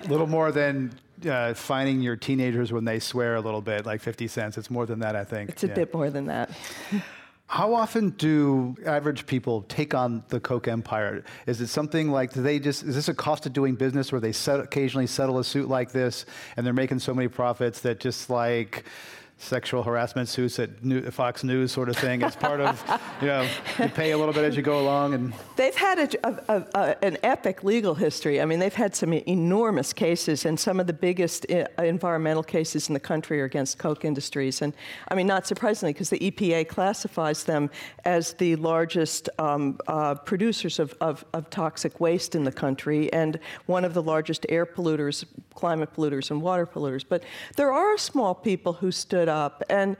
[0.04, 0.92] A little more than
[1.26, 4.58] uh, fining your teenagers when they swear a little bit, like 50 cents.
[4.58, 5.48] It's more than that, I think.
[5.48, 5.74] It's a yeah.
[5.74, 6.50] bit more than that.
[7.46, 11.24] How often do average people take on the Koch empire?
[11.46, 14.20] Is it something like do they just is this a cost of doing business where
[14.20, 17.98] they set, occasionally settle a suit like this and they're making so many profits that
[17.98, 18.84] just like
[19.40, 22.20] sexual harassment suits at New, Fox News sort of thing.
[22.22, 23.48] It's part of, you know,
[23.78, 25.14] you pay a little bit as you go along.
[25.14, 28.40] And they've had a, a, a, an epic legal history.
[28.40, 32.88] I mean, they've had some enormous cases, and some of the biggest uh, environmental cases
[32.88, 34.60] in the country are against Koch Industries.
[34.60, 34.74] And
[35.08, 37.70] I mean, not surprisingly, because the EPA classifies them
[38.04, 43.38] as the largest um, uh, producers of, of, of toxic waste in the country and
[43.66, 45.24] one of the largest air polluters,
[45.54, 47.04] climate polluters, and water polluters.
[47.08, 47.24] But
[47.56, 49.96] there are small people who stood up and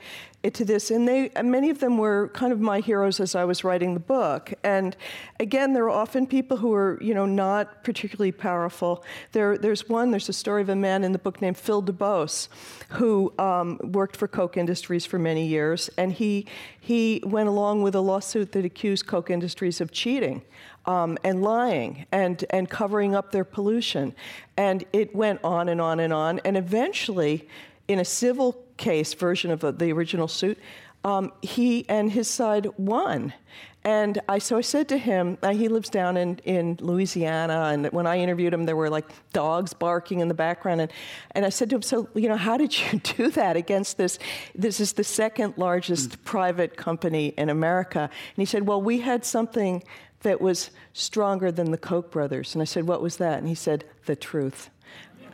[0.48, 3.62] to this, and they many of them were kind of my heroes as I was
[3.62, 4.54] writing the book.
[4.64, 4.96] And
[5.38, 9.04] again, there are often people who are you know not particularly powerful.
[9.32, 10.10] There, there's one.
[10.10, 12.48] There's a story of a man in the book named Phil DuBose,
[12.90, 16.46] who um, worked for Koch Industries for many years, and he
[16.80, 20.42] he went along with a lawsuit that accused Koch Industries of cheating.
[20.86, 24.14] Um, and lying and, and covering up their pollution.
[24.56, 26.40] And it went on and on and on.
[26.42, 27.46] And eventually,
[27.90, 30.56] in a civil case version of the original suit,
[31.02, 33.34] um, he and his side won.
[33.82, 37.86] And I, so I said to him, uh, he lives down in, in Louisiana, and
[37.86, 40.82] when I interviewed him, there were like dogs barking in the background.
[40.82, 40.92] And,
[41.32, 44.20] and I said to him, So, you know, how did you do that against this?
[44.54, 46.24] This is the second largest mm.
[46.24, 48.02] private company in America.
[48.02, 49.82] And he said, Well, we had something
[50.20, 52.54] that was stronger than the Koch brothers.
[52.54, 53.38] And I said, What was that?
[53.38, 54.70] And he said, The truth.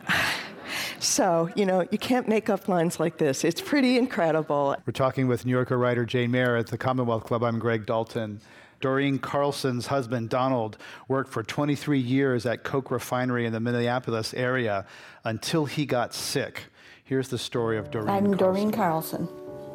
[0.99, 3.43] So, you know, you can't make up lines like this.
[3.43, 4.75] It's pretty incredible.
[4.85, 7.43] We're talking with New Yorker writer Jane Mayer at the Commonwealth Club.
[7.43, 8.41] I'm Greg Dalton.
[8.79, 14.85] Doreen Carlson's husband, Donald, worked for 23 years at Koch Refinery in the Minneapolis area
[15.23, 16.65] until he got sick.
[17.03, 18.09] Here's the story of Doreen.
[18.09, 18.37] I'm Carlson.
[18.37, 19.29] Doreen Carlson.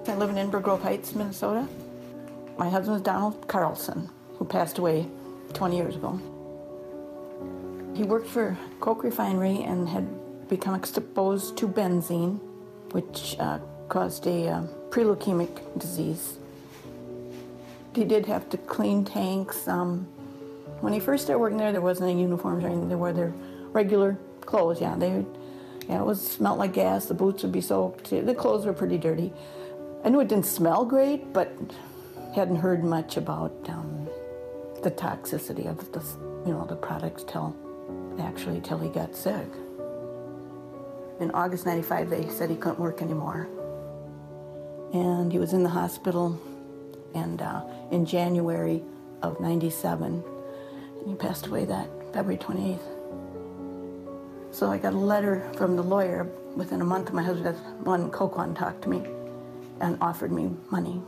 [0.06, 1.66] I live in Inver Grove Heights, Minnesota.
[2.58, 5.08] My husband is Donald Carlson, who passed away
[5.54, 6.20] 20 years ago.
[7.94, 10.08] He worked for Koch Refinery and had
[10.52, 12.38] become exposed to benzene,
[12.90, 16.36] which uh, caused a uh, pre-leukemic disease.
[17.94, 19.66] He did have to clean tanks.
[19.66, 20.06] Um,
[20.80, 22.90] when he first started working there, there wasn't any uniforms or anything.
[22.90, 23.32] They wore their
[23.72, 24.78] regular clothes.
[24.78, 25.24] Yeah, they,
[25.88, 27.06] yeah, it was smelled like gas.
[27.06, 28.10] The boots would be soaked.
[28.10, 29.32] The clothes were pretty dirty.
[30.04, 31.50] I knew it didn't smell great, but
[32.34, 34.06] hadn't heard much about um,
[34.82, 36.02] the toxicity of the,
[36.46, 37.56] you know, the products till
[38.20, 39.48] actually till he got sick.
[41.20, 43.48] In August 95, they said he couldn't work anymore.
[44.92, 46.40] And he was in the hospital,
[47.14, 48.82] and uh, in January
[49.22, 50.22] of 97,
[51.00, 52.80] and he passed away that February 28th.
[54.52, 56.24] So I got a letter from the lawyer
[56.56, 57.08] within a month.
[57.08, 59.02] of My husband, one Coquan, talked to me
[59.80, 61.02] and offered me money.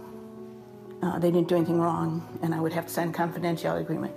[1.02, 4.14] Uh, they didn't do anything wrong, and I would have to sign a confidentiality agreement.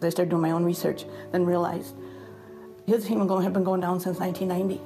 [0.00, 1.96] I started doing my own research, then realized
[2.88, 4.80] his hemoglobin had been going down since 1990.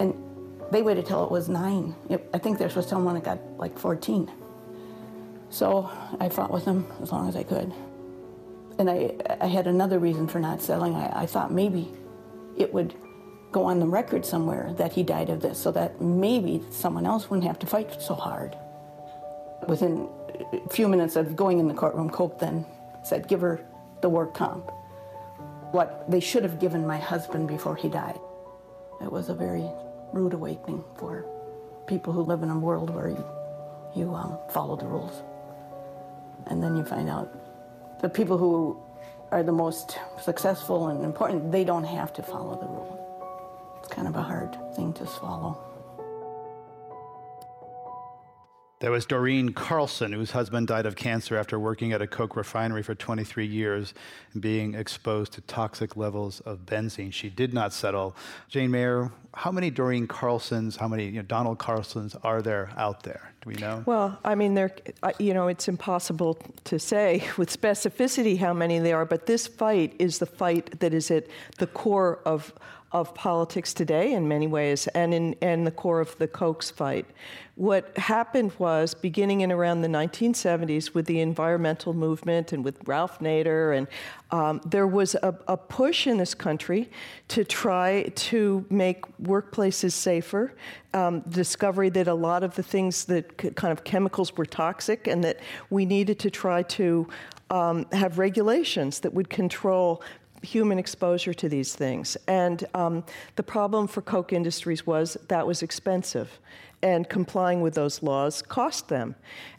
[0.00, 1.94] And they waited till it was nine.
[2.32, 4.32] I think tell him when it got like 14.
[5.50, 7.72] So I fought with him as long as I could.
[8.78, 10.94] And I, I had another reason for not selling.
[10.94, 11.92] I, I thought maybe
[12.56, 12.94] it would
[13.52, 17.28] go on the record somewhere that he died of this so that maybe someone else
[17.28, 18.56] wouldn't have to fight so hard.
[19.68, 20.08] Within
[20.52, 22.64] a few minutes of going in the courtroom, Koch then
[23.04, 23.60] said, give her
[24.00, 24.72] the work comp.
[25.74, 28.20] What they should have given my husband before he died.
[29.02, 29.68] It was a very
[30.12, 31.26] rude awakening for
[31.88, 33.24] people who live in a world where you,
[33.96, 35.24] you um, follow the rules.
[36.46, 37.28] And then you find out
[38.00, 38.80] the people who
[39.32, 43.80] are the most successful and important, they don't have to follow the rule.
[43.80, 45.58] It's kind of a hard thing to swallow.
[48.80, 52.82] There was Doreen Carlson, whose husband died of cancer after working at a Koch refinery
[52.82, 53.94] for 23 years
[54.32, 57.12] and being exposed to toxic levels of benzene.
[57.12, 58.16] She did not settle.
[58.48, 63.04] Jane Mayer, how many Doreen Carlsons, how many you know, Donald Carlsons are there out
[63.04, 63.32] there?
[63.42, 63.84] Do we know?
[63.86, 64.74] Well, I mean, there,
[65.18, 69.94] you know, it's impossible to say with specificity how many there are, but this fight
[69.98, 71.26] is the fight that is at
[71.58, 72.52] the core of
[72.94, 77.04] of politics today in many ways and in and the core of the Koch's fight.
[77.56, 83.18] What happened was beginning in around the 1970s with the environmental movement and with Ralph
[83.18, 83.88] Nader and
[84.30, 86.90] um, there was a, a, push in this country
[87.28, 90.54] to try to make workplaces safer.
[90.92, 95.06] Um, discovery that a lot of the things that c- kind of chemicals were toxic,
[95.06, 95.38] and that
[95.70, 97.08] we needed to try to
[97.50, 100.02] um, have regulations that would control
[100.44, 102.16] human exposure to these things.
[102.28, 103.04] And um,
[103.36, 106.38] the problem for Koch Industries was that was expensive,
[106.82, 109.14] and complying with those laws cost them.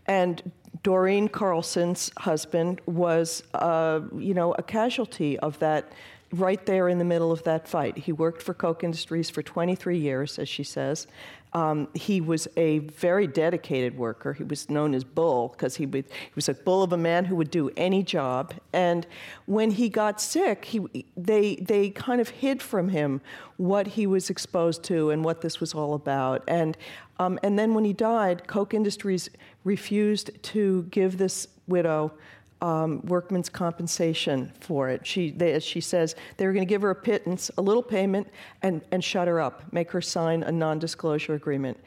[0.06, 0.52] And
[0.84, 5.91] Doreen Carlson's husband was, uh, you know, a casualty of that
[6.32, 7.98] right there in the middle of that fight.
[7.98, 11.08] He worked for Koch Industries for 23 years, as she says.
[11.55, 14.33] Um, he was a very dedicated worker.
[14.33, 16.03] He was known as Bull because he, he,
[16.35, 18.53] was a bull of a man who would do any job.
[18.73, 19.07] And
[19.45, 23.21] when he got sick, he, they, they kind of hid from him
[23.55, 26.43] what he was exposed to and what this was all about.
[26.45, 26.77] And,
[27.19, 29.29] um, and then when he died, Koch Industries
[29.63, 32.12] refused to give this widow
[32.65, 35.05] um, workman's compensation for it.
[35.05, 37.83] She, they, as she says, they were going to give her a pittance, a little
[37.83, 38.27] payment,
[38.63, 41.77] and, and shut her up, make her sign a non disclosure agreement.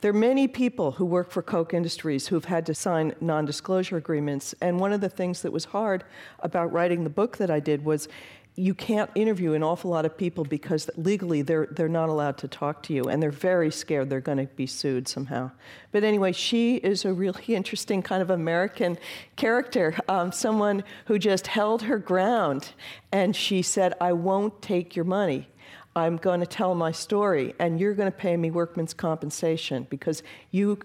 [0.00, 3.96] There are many people who work for Koch Industries who've had to sign non disclosure
[3.96, 4.56] agreements.
[4.60, 6.02] And one of the things that was hard
[6.40, 8.08] about writing the book that I did was
[8.56, 12.46] you can't interview an awful lot of people because legally they're, they're not allowed to
[12.46, 15.50] talk to you and they're very scared they're going to be sued somehow.
[15.90, 18.96] But anyway, she is a really interesting kind of American
[19.34, 22.70] character, um, someone who just held her ground
[23.10, 25.48] and she said, I won't take your money.
[25.96, 30.22] I'm going to tell my story and you're going to pay me workman's compensation because
[30.50, 30.78] you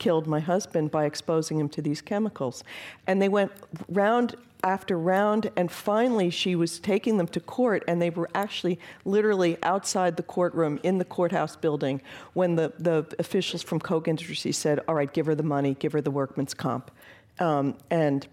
[0.00, 2.64] killed my husband by exposing him to these chemicals.
[3.06, 3.52] And they went
[3.88, 4.34] round
[4.64, 9.56] after round, and finally she was taking them to court, and they were actually literally
[9.62, 14.80] outside the courtroom in the courthouse building when the, the officials from Koch Industries said,
[14.88, 16.90] All right, give her the money, give her the workman's comp.
[17.38, 18.26] Um, and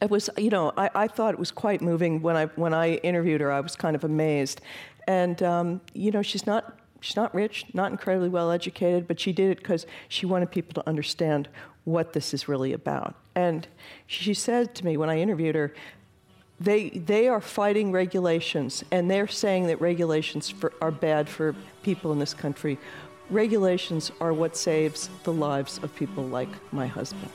[0.00, 2.94] it was, you know, I, I, thought it was quite moving when I when I
[2.96, 3.50] interviewed her.
[3.50, 4.60] I was kind of amazed,
[5.06, 9.32] and um, you know, she's not she's not rich, not incredibly well educated, but she
[9.32, 11.48] did it because she wanted people to understand
[11.84, 13.14] what this is really about.
[13.36, 13.68] And
[14.08, 15.72] she said to me when I interviewed her,
[16.58, 22.12] they, they are fighting regulations, and they're saying that regulations for, are bad for people
[22.12, 22.76] in this country.
[23.30, 27.30] Regulations are what saves the lives of people like my husband.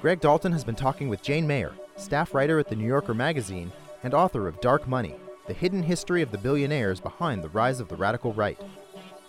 [0.00, 3.70] Greg Dalton has been talking with Jane Mayer, staff writer at the New Yorker magazine
[4.02, 5.14] and author of Dark Money
[5.48, 8.60] The Hidden History of the Billionaires Behind the Rise of the Radical Right.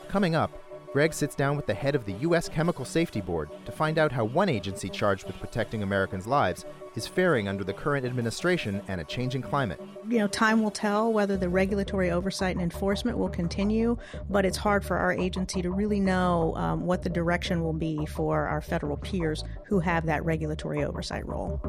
[0.09, 0.51] Coming up,
[0.91, 2.49] Greg sits down with the head of the U.S.
[2.49, 6.65] Chemical Safety Board to find out how one agency charged with protecting Americans' lives
[6.95, 9.79] is faring under the current administration and a changing climate.
[10.09, 13.97] You know, time will tell whether the regulatory oversight and enforcement will continue,
[14.29, 18.05] but it's hard for our agency to really know um, what the direction will be
[18.07, 21.61] for our federal peers who have that regulatory oversight role.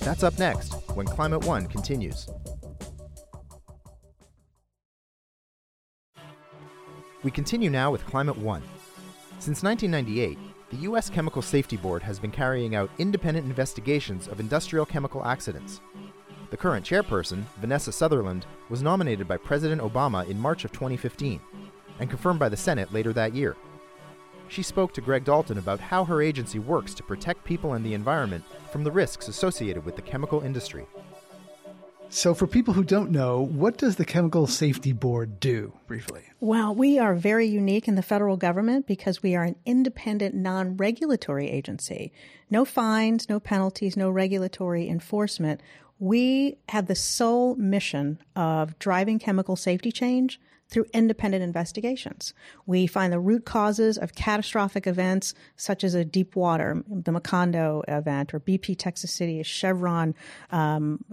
[0.00, 2.28] That's up next when Climate One continues.
[7.26, 8.62] We continue now with Climate One.
[9.40, 10.38] Since 1998,
[10.70, 11.10] the U.S.
[11.10, 15.80] Chemical Safety Board has been carrying out independent investigations of industrial chemical accidents.
[16.50, 21.40] The current chairperson, Vanessa Sutherland, was nominated by President Obama in March of 2015
[21.98, 23.56] and confirmed by the Senate later that year.
[24.46, 27.94] She spoke to Greg Dalton about how her agency works to protect people and the
[27.94, 30.86] environment from the risks associated with the chemical industry.
[32.08, 36.22] So, for people who don't know, what does the Chemical Safety Board do, briefly?
[36.40, 40.76] Well, we are very unique in the federal government because we are an independent, non
[40.76, 42.12] regulatory agency.
[42.50, 45.60] No fines, no penalties, no regulatory enforcement.
[45.98, 50.38] We have the sole mission of driving chemical safety change
[50.68, 52.34] through independent investigations.
[52.66, 57.84] We find the root causes of catastrophic events such as a deep water, the Macondo
[57.88, 60.14] event, or BP Texas City, Chevron
[60.50, 61.04] um,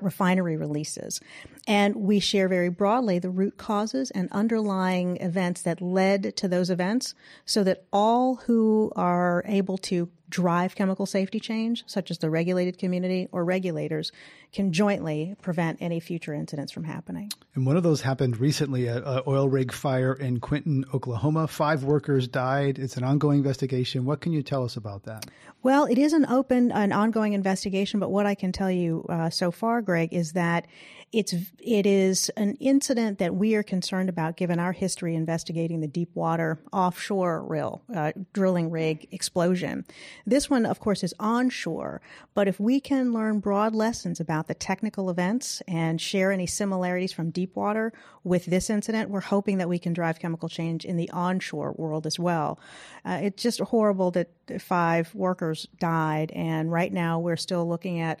[0.00, 1.20] refinery releases.
[1.66, 6.70] And we share very broadly the root causes and underlying events that led to those
[6.70, 12.30] events so that all who are able to drive chemical safety change, such as the
[12.30, 14.12] regulated community or regulators,
[14.52, 17.30] can jointly prevent any future incidents from happening.
[17.54, 21.46] And one of those happened recently at an oil rig fire in Quinton, Oklahoma.
[21.46, 22.78] Five workers died.
[22.78, 24.04] It's an ongoing investigation.
[24.04, 25.26] What can you tell us about that?
[25.62, 29.30] Well, it is an open, an ongoing investigation, but what I can tell you uh,
[29.30, 30.66] so far, Greg, is that
[31.12, 35.86] it's it is an incident that we are concerned about, given our history investigating the
[35.86, 39.84] deep water offshore rill, uh, drilling rig explosion.
[40.26, 42.00] This one, of course, is onshore,
[42.34, 47.12] but if we can learn broad lessons about the technical events and share any similarities
[47.12, 47.92] from deep water
[48.24, 52.06] with this incident, we're hoping that we can drive chemical change in the onshore world
[52.06, 52.58] as well.
[53.04, 54.28] Uh, it's just horrible that
[54.60, 58.18] five workers died, and right now we're still looking at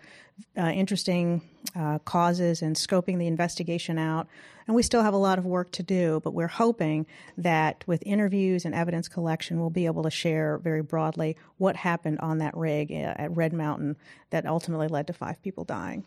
[0.56, 1.42] uh, interesting
[1.74, 4.28] uh, causes and scoping the investigation out.
[4.66, 7.06] And we still have a lot of work to do, but we're hoping
[7.38, 12.18] that with interviews and evidence collection, we'll be able to share very broadly what happened
[12.20, 13.96] on that rig uh, at Red Mountain
[14.30, 16.04] that ultimately led to five people dying.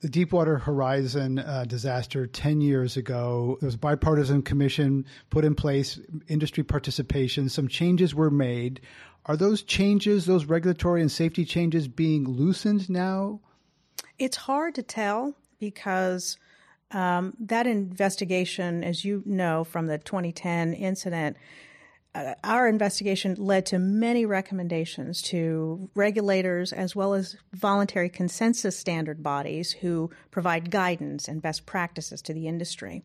[0.00, 5.56] The Deepwater Horizon uh, disaster 10 years ago, there was a bipartisan commission put in
[5.56, 5.98] place,
[6.28, 8.80] industry participation, some changes were made.
[9.26, 13.40] Are those changes, those regulatory and safety changes, being loosened now?
[14.18, 16.38] It's hard to tell because
[16.90, 21.36] um, that investigation, as you know from the 2010 incident,
[22.14, 29.22] uh, our investigation led to many recommendations to regulators as well as voluntary consensus standard
[29.22, 33.02] bodies who provide guidance and best practices to the industry.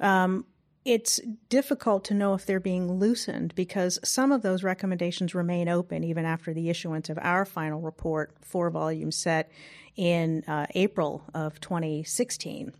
[0.00, 0.46] Um,
[0.84, 6.02] it's difficult to know if they're being loosened because some of those recommendations remain open
[6.02, 9.50] even after the issuance of our final report, four volume set
[9.96, 12.72] in uh, April of 2016.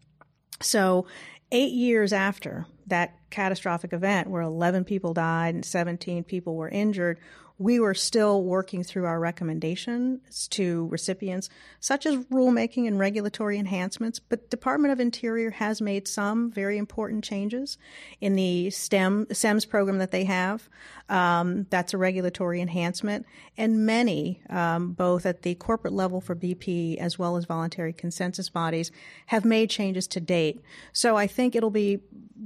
[0.62, 1.06] So,
[1.52, 7.18] eight years after that catastrophic event where 11 people died and 17 people were injured,
[7.60, 14.18] we were still working through our recommendations to recipients, such as rulemaking and regulatory enhancements.
[14.18, 17.76] But Department of Interior has made some very important changes
[18.18, 20.70] in the STEM SEMS program that they have.
[21.10, 23.26] Um, that's a regulatory enhancement,
[23.58, 28.48] and many, um, both at the corporate level for BP as well as voluntary consensus
[28.48, 28.90] bodies,
[29.26, 30.62] have made changes to date.
[30.94, 32.00] So I think it'll be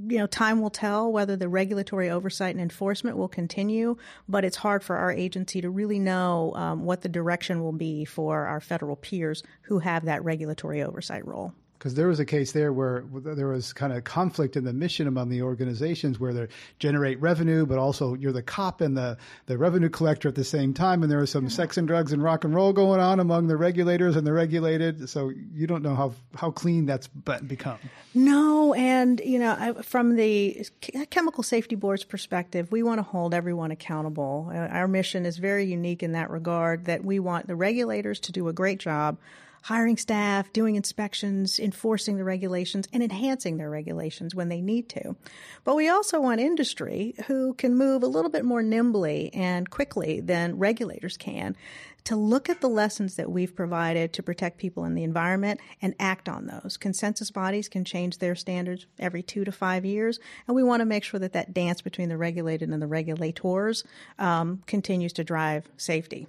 [0.07, 3.95] you know, time will tell whether the regulatory oversight and enforcement will continue,
[4.27, 8.05] but it's hard for our agency to really know um, what the direction will be
[8.05, 12.51] for our federal peers who have that regulatory oversight role because there was a case
[12.51, 16.47] there where there was kind of conflict in the mission among the organizations where they
[16.79, 20.73] generate revenue, but also you're the cop and the, the revenue collector at the same
[20.73, 21.03] time.
[21.03, 23.57] And there was some sex and drugs and rock and roll going on among the
[23.57, 25.09] regulators and the regulated.
[25.09, 27.79] So you don't know how, how clean that's become.
[28.13, 28.73] No.
[28.73, 30.65] And, you know, from the
[31.09, 34.49] Chemical Safety Board's perspective, we want to hold everyone accountable.
[34.51, 38.31] Uh, our mission is very unique in that regard that we want the regulators to
[38.31, 39.17] do a great job
[39.65, 45.15] hiring staff, doing inspections, enforcing the regulations, and enhancing their regulations when they need to.
[45.63, 50.19] But we also want industry who can move a little bit more nimbly and quickly
[50.19, 51.55] than regulators can
[52.03, 55.95] to look at the lessons that we've provided to protect people in the environment and
[55.99, 56.77] act on those.
[56.77, 60.85] Consensus bodies can change their standards every two to five years, and we want to
[60.85, 63.83] make sure that that dance between the regulated and the regulators
[64.19, 66.27] um, continues to drive safety.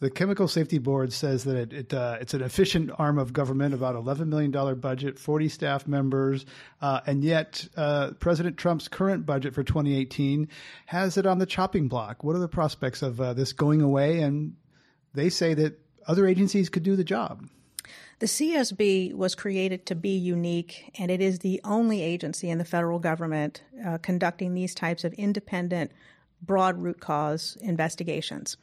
[0.00, 3.74] The Chemical Safety Board says that it, it uh, it's an efficient arm of government,
[3.74, 6.44] about $11 million budget, 40 staff members,
[6.82, 10.48] uh, and yet uh, President Trump's current budget for 2018
[10.86, 12.24] has it on the chopping block.
[12.24, 14.20] What are the prospects of uh, this going away?
[14.20, 14.56] And
[15.14, 17.48] they say that other agencies could do the job.
[18.18, 22.64] The CSB was created to be unique, and it is the only agency in the
[22.64, 25.92] federal government uh, conducting these types of independent,
[26.42, 28.56] broad root cause investigations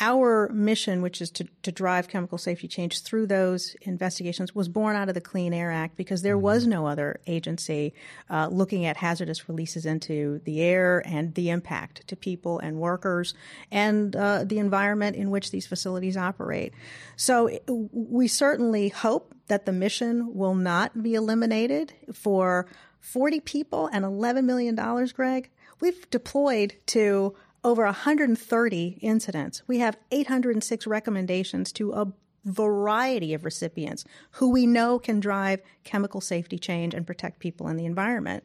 [0.00, 4.96] our mission, which is to, to drive chemical safety change through those investigations, was born
[4.96, 7.92] out of the Clean Air Act because there was no other agency
[8.30, 13.34] uh, looking at hazardous releases into the air and the impact to people and workers
[13.70, 16.72] and uh, the environment in which these facilities operate.
[17.16, 22.66] So we certainly hope that the mission will not be eliminated for
[23.00, 24.74] 40 people and $11 million,
[25.14, 25.50] Greg.
[25.80, 27.34] We've deployed to
[27.64, 29.62] over 130 incidents.
[29.66, 32.12] We have 806 recommendations to a
[32.44, 37.78] variety of recipients who we know can drive chemical safety change and protect people and
[37.78, 38.42] the environment.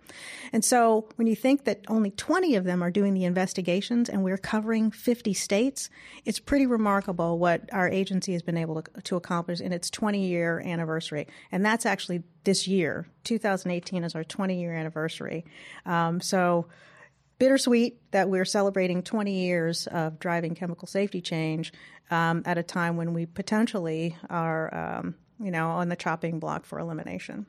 [0.54, 4.24] And so when you think that only 20 of them are doing the investigations and
[4.24, 5.90] we're covering 50 states,
[6.26, 10.28] it's pretty remarkable what our agency has been able to, to accomplish in its 20
[10.28, 11.28] year anniversary.
[11.52, 13.08] And that's actually this year.
[13.24, 15.44] 2018 is our 20 year anniversary.
[15.86, 16.68] Um, so
[17.40, 21.72] bittersweet that we're celebrating 20 years of driving chemical safety change
[22.10, 26.66] um, at a time when we potentially are, um, you know, on the chopping block
[26.66, 27.46] for elimination.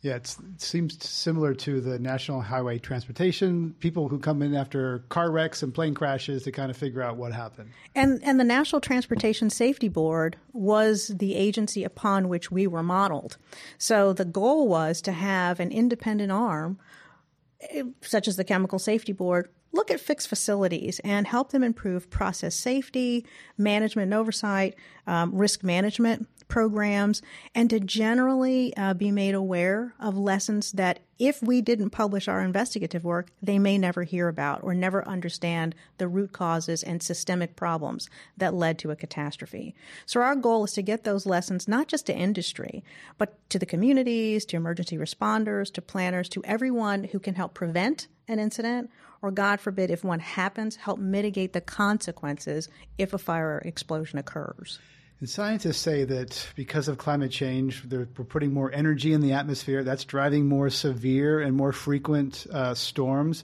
[0.00, 5.32] Yeah, it seems similar to the National Highway Transportation people who come in after car
[5.32, 7.70] wrecks and plane crashes to kind of figure out what happened.
[7.96, 13.38] And and the National Transportation Safety Board was the agency upon which we were modeled.
[13.76, 16.78] So the goal was to have an independent arm
[18.02, 22.54] such as the Chemical Safety Board, look at fixed facilities and help them improve process
[22.54, 24.74] safety, management and oversight,
[25.06, 27.22] um, risk management programs,
[27.54, 32.40] and to generally uh, be made aware of lessons that if we didn't publish our
[32.40, 37.56] investigative work, they may never hear about or never understand the root causes and systemic
[37.56, 39.74] problems that led to a catastrophe.
[40.06, 42.84] So our goal is to get those lessons not just to industry,
[43.18, 48.06] but to the communities, to emergency responders, to planners, to everyone who can help prevent
[48.28, 48.90] an incident
[49.20, 54.78] or God forbid, if one happens, help mitigate the consequences if a fire explosion occurs.
[55.20, 59.82] And scientists say that because of climate change, we're putting more energy in the atmosphere.
[59.82, 63.42] That's driving more severe and more frequent uh, storms.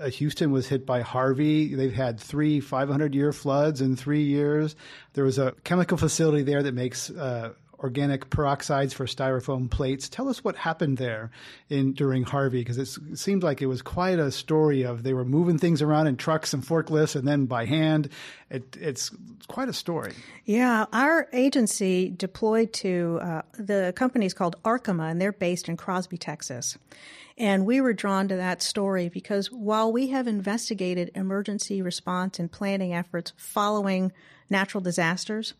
[0.00, 1.74] Uh, Houston was hit by Harvey.
[1.74, 4.76] They've had three 500 year floods in three years.
[5.14, 10.08] There was a chemical facility there that makes uh, organic peroxides for styrofoam plates.
[10.08, 11.30] Tell us what happened there
[11.68, 15.24] in during Harvey, because it seemed like it was quite a story of they were
[15.24, 18.08] moving things around in trucks and forklifts and then by hand.
[18.50, 19.10] It, it's
[19.48, 20.12] quite a story.
[20.44, 25.76] Yeah, our agency deployed to uh, the company is called Arkema, and they're based in
[25.76, 26.78] Crosby, Texas.
[27.38, 32.50] And we were drawn to that story because while we have investigated emergency response and
[32.50, 34.10] planning efforts following
[34.48, 35.52] natural disasters,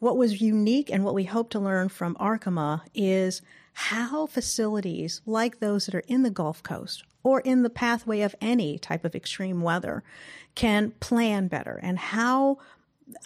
[0.00, 3.42] what was unique and what we hope to learn from Arkema is
[3.72, 8.34] how facilities like those that are in the Gulf Coast or in the pathway of
[8.40, 10.02] any type of extreme weather
[10.54, 12.58] can plan better and how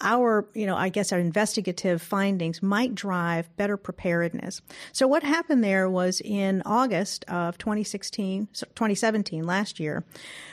[0.01, 4.63] our, you know, I guess our investigative findings might drive better preparedness.
[4.93, 10.05] So what happened there was in August of 2016, 2017, last year,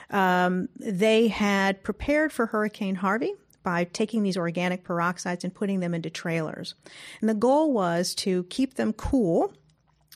[0.10, 3.34] um, they had prepared for Hurricane Harvey
[3.64, 6.76] by taking these organic peroxides and putting them into trailers.
[7.20, 9.54] And the goal was to keep them cool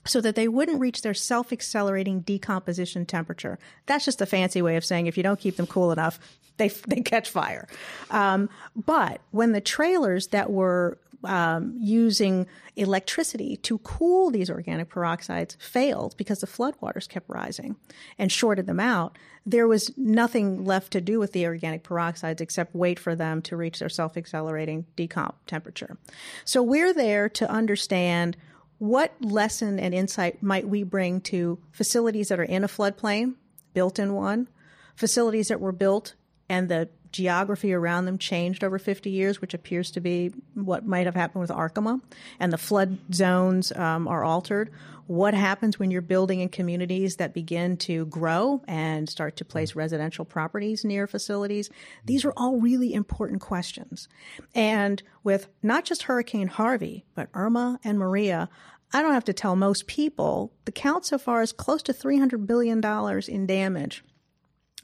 [0.05, 3.57] so that they wouldn't reach their self accelerating decomposition temperature.
[3.85, 6.19] That's just a fancy way of saying if you don't keep them cool enough,
[6.57, 7.67] they, they catch fire.
[8.11, 15.57] Um, but when the trailers that were um, using electricity to cool these organic peroxides
[15.61, 17.76] failed because the floodwaters kept rising
[18.18, 22.76] and shorted them out, there was nothing left to do with the organic peroxides except
[22.76, 25.97] wait for them to reach their self accelerating decomp temperature.
[26.43, 28.38] So we're there to understand
[28.78, 33.36] what lesson and insight might we bring to facilities that are in a floodplain,
[33.74, 34.49] built in one,
[34.95, 36.16] facilities that were built
[36.49, 41.05] and the geography around them changed over 50 years, which appears to be what might
[41.05, 42.01] have happened with Arkema,
[42.39, 44.70] and the flood zones um, are altered.
[45.07, 49.76] What happens when you're building in communities that begin to grow and start to place
[49.76, 51.70] residential properties near facilities?
[52.03, 54.09] These are all really important questions.
[54.53, 58.49] And with not just Hurricane Harvey, but Irma and Maria,
[58.93, 62.45] I don't have to tell most people the count so far is close to $300
[62.45, 62.84] billion
[63.28, 64.03] in damage.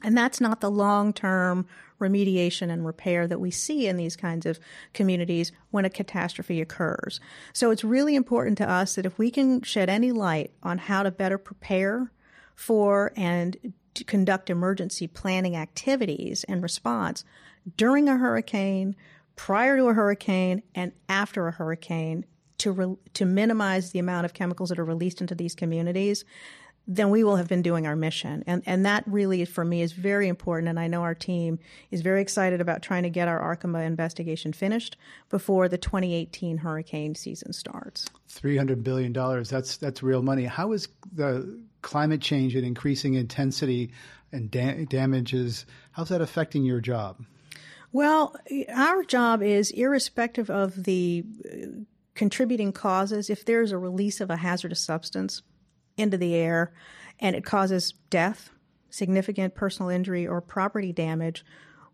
[0.02, 1.66] And that's not the long term
[2.02, 4.60] remediation and repair that we see in these kinds of
[4.92, 7.20] communities when a catastrophe occurs.
[7.52, 11.02] So it's really important to us that if we can shed any light on how
[11.02, 12.12] to better prepare
[12.54, 13.72] for and
[14.06, 17.24] conduct emergency planning activities and response
[17.76, 18.96] during a hurricane,
[19.36, 22.24] prior to a hurricane, and after a hurricane
[22.58, 26.24] to re- to minimize the amount of chemicals that are released into these communities,
[26.86, 28.42] then we will have been doing our mission.
[28.46, 30.68] And, and that really, for me, is very important.
[30.68, 31.58] And I know our team
[31.90, 34.96] is very excited about trying to get our Arkema investigation finished
[35.30, 38.06] before the 2018 hurricane season starts.
[38.28, 39.12] $300 billion,
[39.44, 40.44] that's, that's real money.
[40.44, 43.92] How is the climate change and increasing intensity
[44.32, 47.24] and da- damages, how's that affecting your job?
[47.92, 48.34] Well,
[48.74, 51.66] our job is irrespective of the uh,
[52.14, 55.42] contributing causes, if there's a release of a hazardous substance,
[55.96, 56.72] into the air
[57.20, 58.50] and it causes death,
[58.90, 61.44] significant personal injury, or property damage,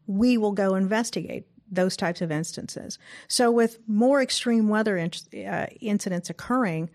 [0.07, 2.99] we will go investigate those types of instances.
[3.29, 5.11] So, with more extreme weather in,
[5.47, 6.89] uh, incidents occurring,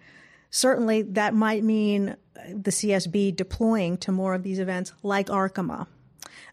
[0.50, 2.16] certainly that might mean
[2.48, 5.88] the CSB deploying to more of these events like Arkema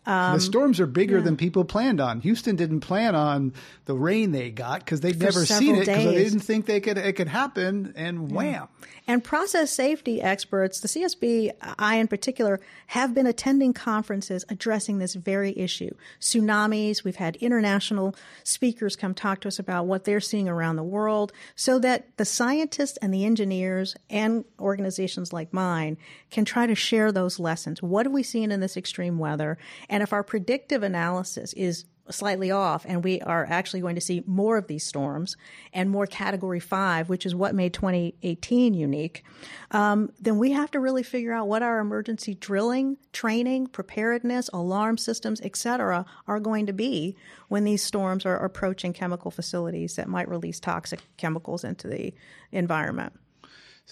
[0.06, 1.24] um, the storms are bigger yeah.
[1.24, 2.20] than people planned on.
[2.22, 3.52] Houston didn't plan on
[3.84, 6.80] the rain they got because they'd For never seen it because they didn't think they
[6.80, 8.68] could it could happen, and wham.
[8.80, 8.86] Yeah.
[9.06, 15.14] And process safety experts, the CSB, I in particular, have been attending conferences addressing this
[15.14, 15.90] very issue.
[16.20, 20.84] Tsunamis, we've had international speakers come talk to us about what they're seeing around the
[20.84, 25.96] world so that the scientists and the engineers and organizations like mine
[26.30, 27.82] can try to share those lessons.
[27.82, 29.58] What have we seen in this extreme weather?
[29.90, 34.22] And if our predictive analysis is slightly off and we are actually going to see
[34.26, 35.36] more of these storms
[35.72, 39.24] and more category five, which is what made 2018 unique,
[39.72, 44.96] um, then we have to really figure out what our emergency drilling, training, preparedness, alarm
[44.96, 47.16] systems, etc., are going to be
[47.48, 52.14] when these storms are approaching chemical facilities that might release toxic chemicals into the
[52.52, 53.12] environment.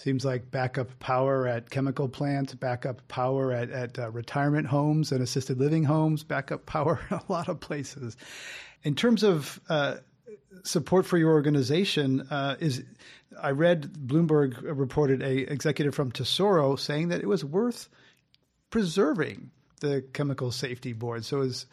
[0.01, 5.21] Seems like backup power at chemical plants, backup power at, at uh, retirement homes and
[5.21, 8.15] assisted living homes, backup power in a lot of places.
[8.83, 9.97] In terms of uh,
[10.63, 12.81] support for your organization, uh, is
[13.43, 17.89] I read Bloomberg reported a executive from Tesoro saying that it was worth
[18.69, 21.25] preserving the chemical safety board.
[21.25, 21.65] So is,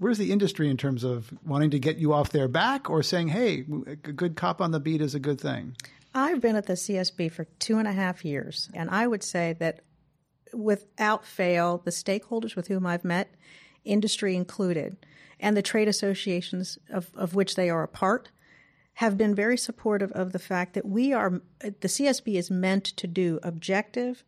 [0.00, 3.28] where's the industry in terms of wanting to get you off their back or saying,
[3.28, 5.76] hey, a good cop on the beat is a good thing?
[6.14, 9.54] I've been at the CSB for two and a half years, and I would say
[9.58, 9.80] that
[10.52, 13.34] without fail, the stakeholders with whom I've met,
[13.84, 14.96] industry included,
[15.40, 18.30] and the trade associations of, of which they are a part,
[18.94, 23.06] have been very supportive of the fact that we are, the CSB is meant to
[23.06, 24.24] do objective,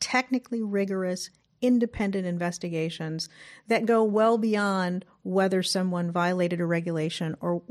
[0.00, 1.30] technically rigorous,
[1.64, 3.28] independent investigations
[3.68, 7.62] that go well beyond whether someone violated a regulation or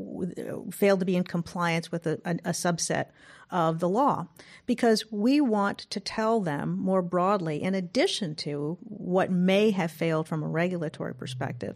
[0.71, 3.05] failed to be in compliance with a, a, a, subset
[3.51, 4.27] of the law.
[4.65, 10.27] Because we want to tell them more broadly, in addition to what may have failed
[10.27, 11.75] from a regulatory perspective,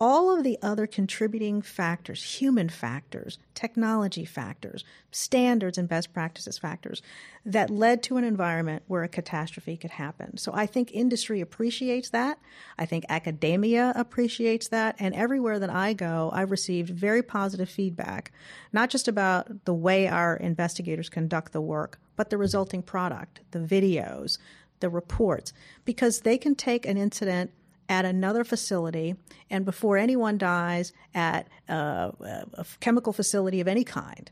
[0.00, 7.02] all of the other contributing factors, human factors, technology factors, standards and best practices factors
[7.44, 10.36] that led to an environment where a catastrophe could happen.
[10.36, 12.38] So I think industry appreciates that.
[12.78, 14.94] I think academia appreciates that.
[14.98, 18.30] And everywhere that I go, I've received very positive feedback,
[18.72, 23.58] not just about the way our investigators conduct the work, but the resulting product, the
[23.58, 24.38] videos,
[24.80, 25.52] the reports,
[25.84, 27.50] because they can take an incident
[27.88, 29.16] at another facility
[29.50, 34.30] and before anyone dies at uh, a, a, chemical facility of any kind,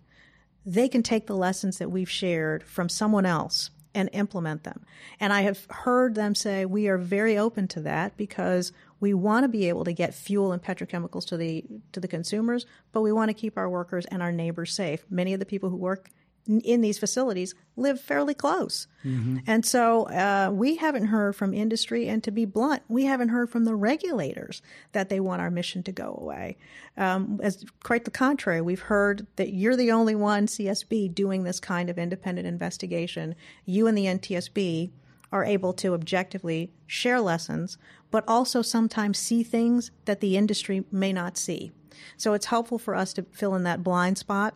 [0.65, 4.85] they can take the lessons that we've shared from someone else and implement them.
[5.19, 9.45] And I have heard them say we are very open to that because we want
[9.45, 13.13] to be able to get fuel and petrochemicals to the to the consumers, but we
[13.13, 15.07] want to keep our workers and our neighbors safe.
[15.09, 16.11] Many of the people who work
[16.47, 18.87] in these facilities live fairly close.
[19.05, 19.39] Mm-hmm.
[19.47, 23.51] And so uh, we haven't heard from industry, and to be blunt, we haven't heard
[23.51, 26.57] from the regulators that they want our mission to go away.
[26.97, 31.61] Um, as quite the contrary, we've heard that you're the only one, CSB, doing this
[31.61, 33.35] kind of independent investigation.
[33.65, 34.91] You and the NTSB
[35.33, 37.79] are able to objectively share lessons,
[38.11, 41.73] but also sometimes see things that the industry may not see.
[42.17, 44.55] So it's helpful for us to fill in that blind spot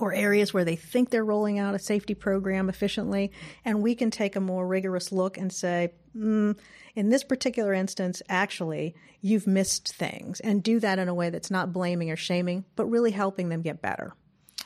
[0.00, 3.32] or areas where they think they're rolling out a safety program efficiently,
[3.64, 6.58] and we can take a more rigorous look and say, mm,
[6.94, 11.50] in this particular instance, actually, you've missed things, and do that in a way that's
[11.50, 14.14] not blaming or shaming, but really helping them get better.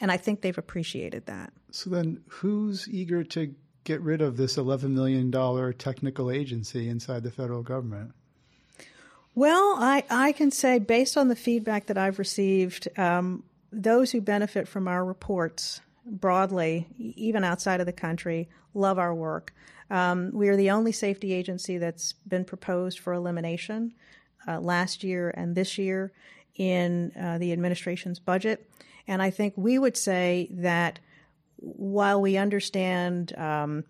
[0.01, 1.53] And I think they've appreciated that.
[1.70, 3.55] So then, who's eager to
[3.85, 5.30] get rid of this $11 million
[5.74, 8.12] technical agency inside the federal government?
[9.35, 14.20] Well, I, I can say, based on the feedback that I've received, um, those who
[14.20, 19.54] benefit from our reports broadly, even outside of the country, love our work.
[19.90, 23.94] Um, we are the only safety agency that's been proposed for elimination
[24.46, 26.12] uh, last year and this year
[26.56, 28.68] in uh, the administration's budget.
[29.06, 30.98] And I think we would say that
[31.56, 33.84] while we understand um,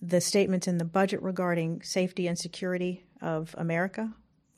[0.00, 4.12] the statements in the budget regarding safety and security of America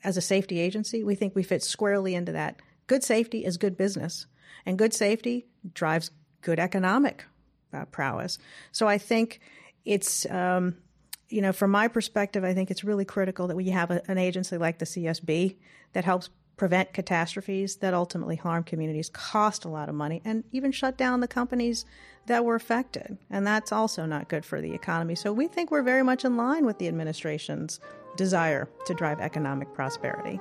[0.05, 2.57] as a safety agency, we think we fit squarely into that.
[2.87, 4.27] Good safety is good business.
[4.67, 7.25] And good safety drives good economic
[7.73, 8.39] uh, prowess.
[8.73, 9.41] So I think
[9.85, 10.77] it's, um,
[11.29, 14.19] you know, from my perspective, I think it's really critical that we have a, an
[14.19, 15.57] agency like the CSB
[15.93, 20.71] that helps prevent catastrophes that ultimately harm communities, cost a lot of money, and even
[20.71, 21.85] shut down the companies
[22.27, 23.19] that were affected.
[23.31, 25.15] And that's also not good for the economy.
[25.15, 27.81] So we think we're very much in line with the administration's
[28.17, 30.39] desire to drive economic prosperity.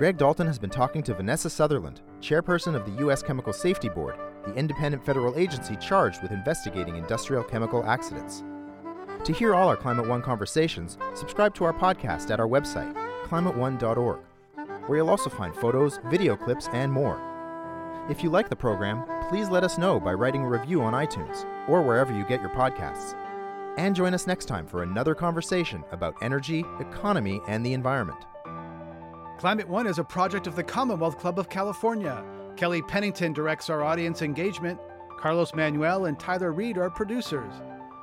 [0.00, 3.22] Greg Dalton has been talking to Vanessa Sutherland, chairperson of the U.S.
[3.22, 8.42] Chemical Safety Board, the independent federal agency charged with investigating industrial chemical accidents.
[9.24, 12.94] To hear all our Climate One conversations, subscribe to our podcast at our website,
[13.26, 14.20] climateone.org,
[14.86, 17.20] where you'll also find photos, video clips, and more.
[18.08, 21.44] If you like the program, please let us know by writing a review on iTunes
[21.68, 23.14] or wherever you get your podcasts.
[23.76, 28.24] And join us next time for another conversation about energy, economy, and the environment.
[29.40, 32.22] Climate One is a project of the Commonwealth Club of California.
[32.56, 34.78] Kelly Pennington directs our audience engagement.
[35.16, 37.54] Carlos Manuel and Tyler Reed are producers.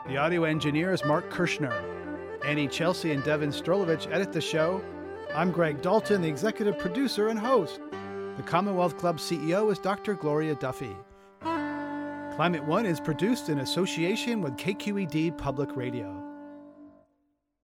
[0.07, 2.39] The audio engineer is Mark Kirschner.
[2.43, 4.83] Anny Celsi and Devon Strolovitch edit the show.
[5.31, 7.81] I'm Greg Dalton, the executive producer and host.
[8.35, 10.15] The Commonwealth Club CEO is Dr.
[10.15, 10.95] Gloria Duffy.
[11.43, 16.16] Climate One is produced in association with KQED Public Radio.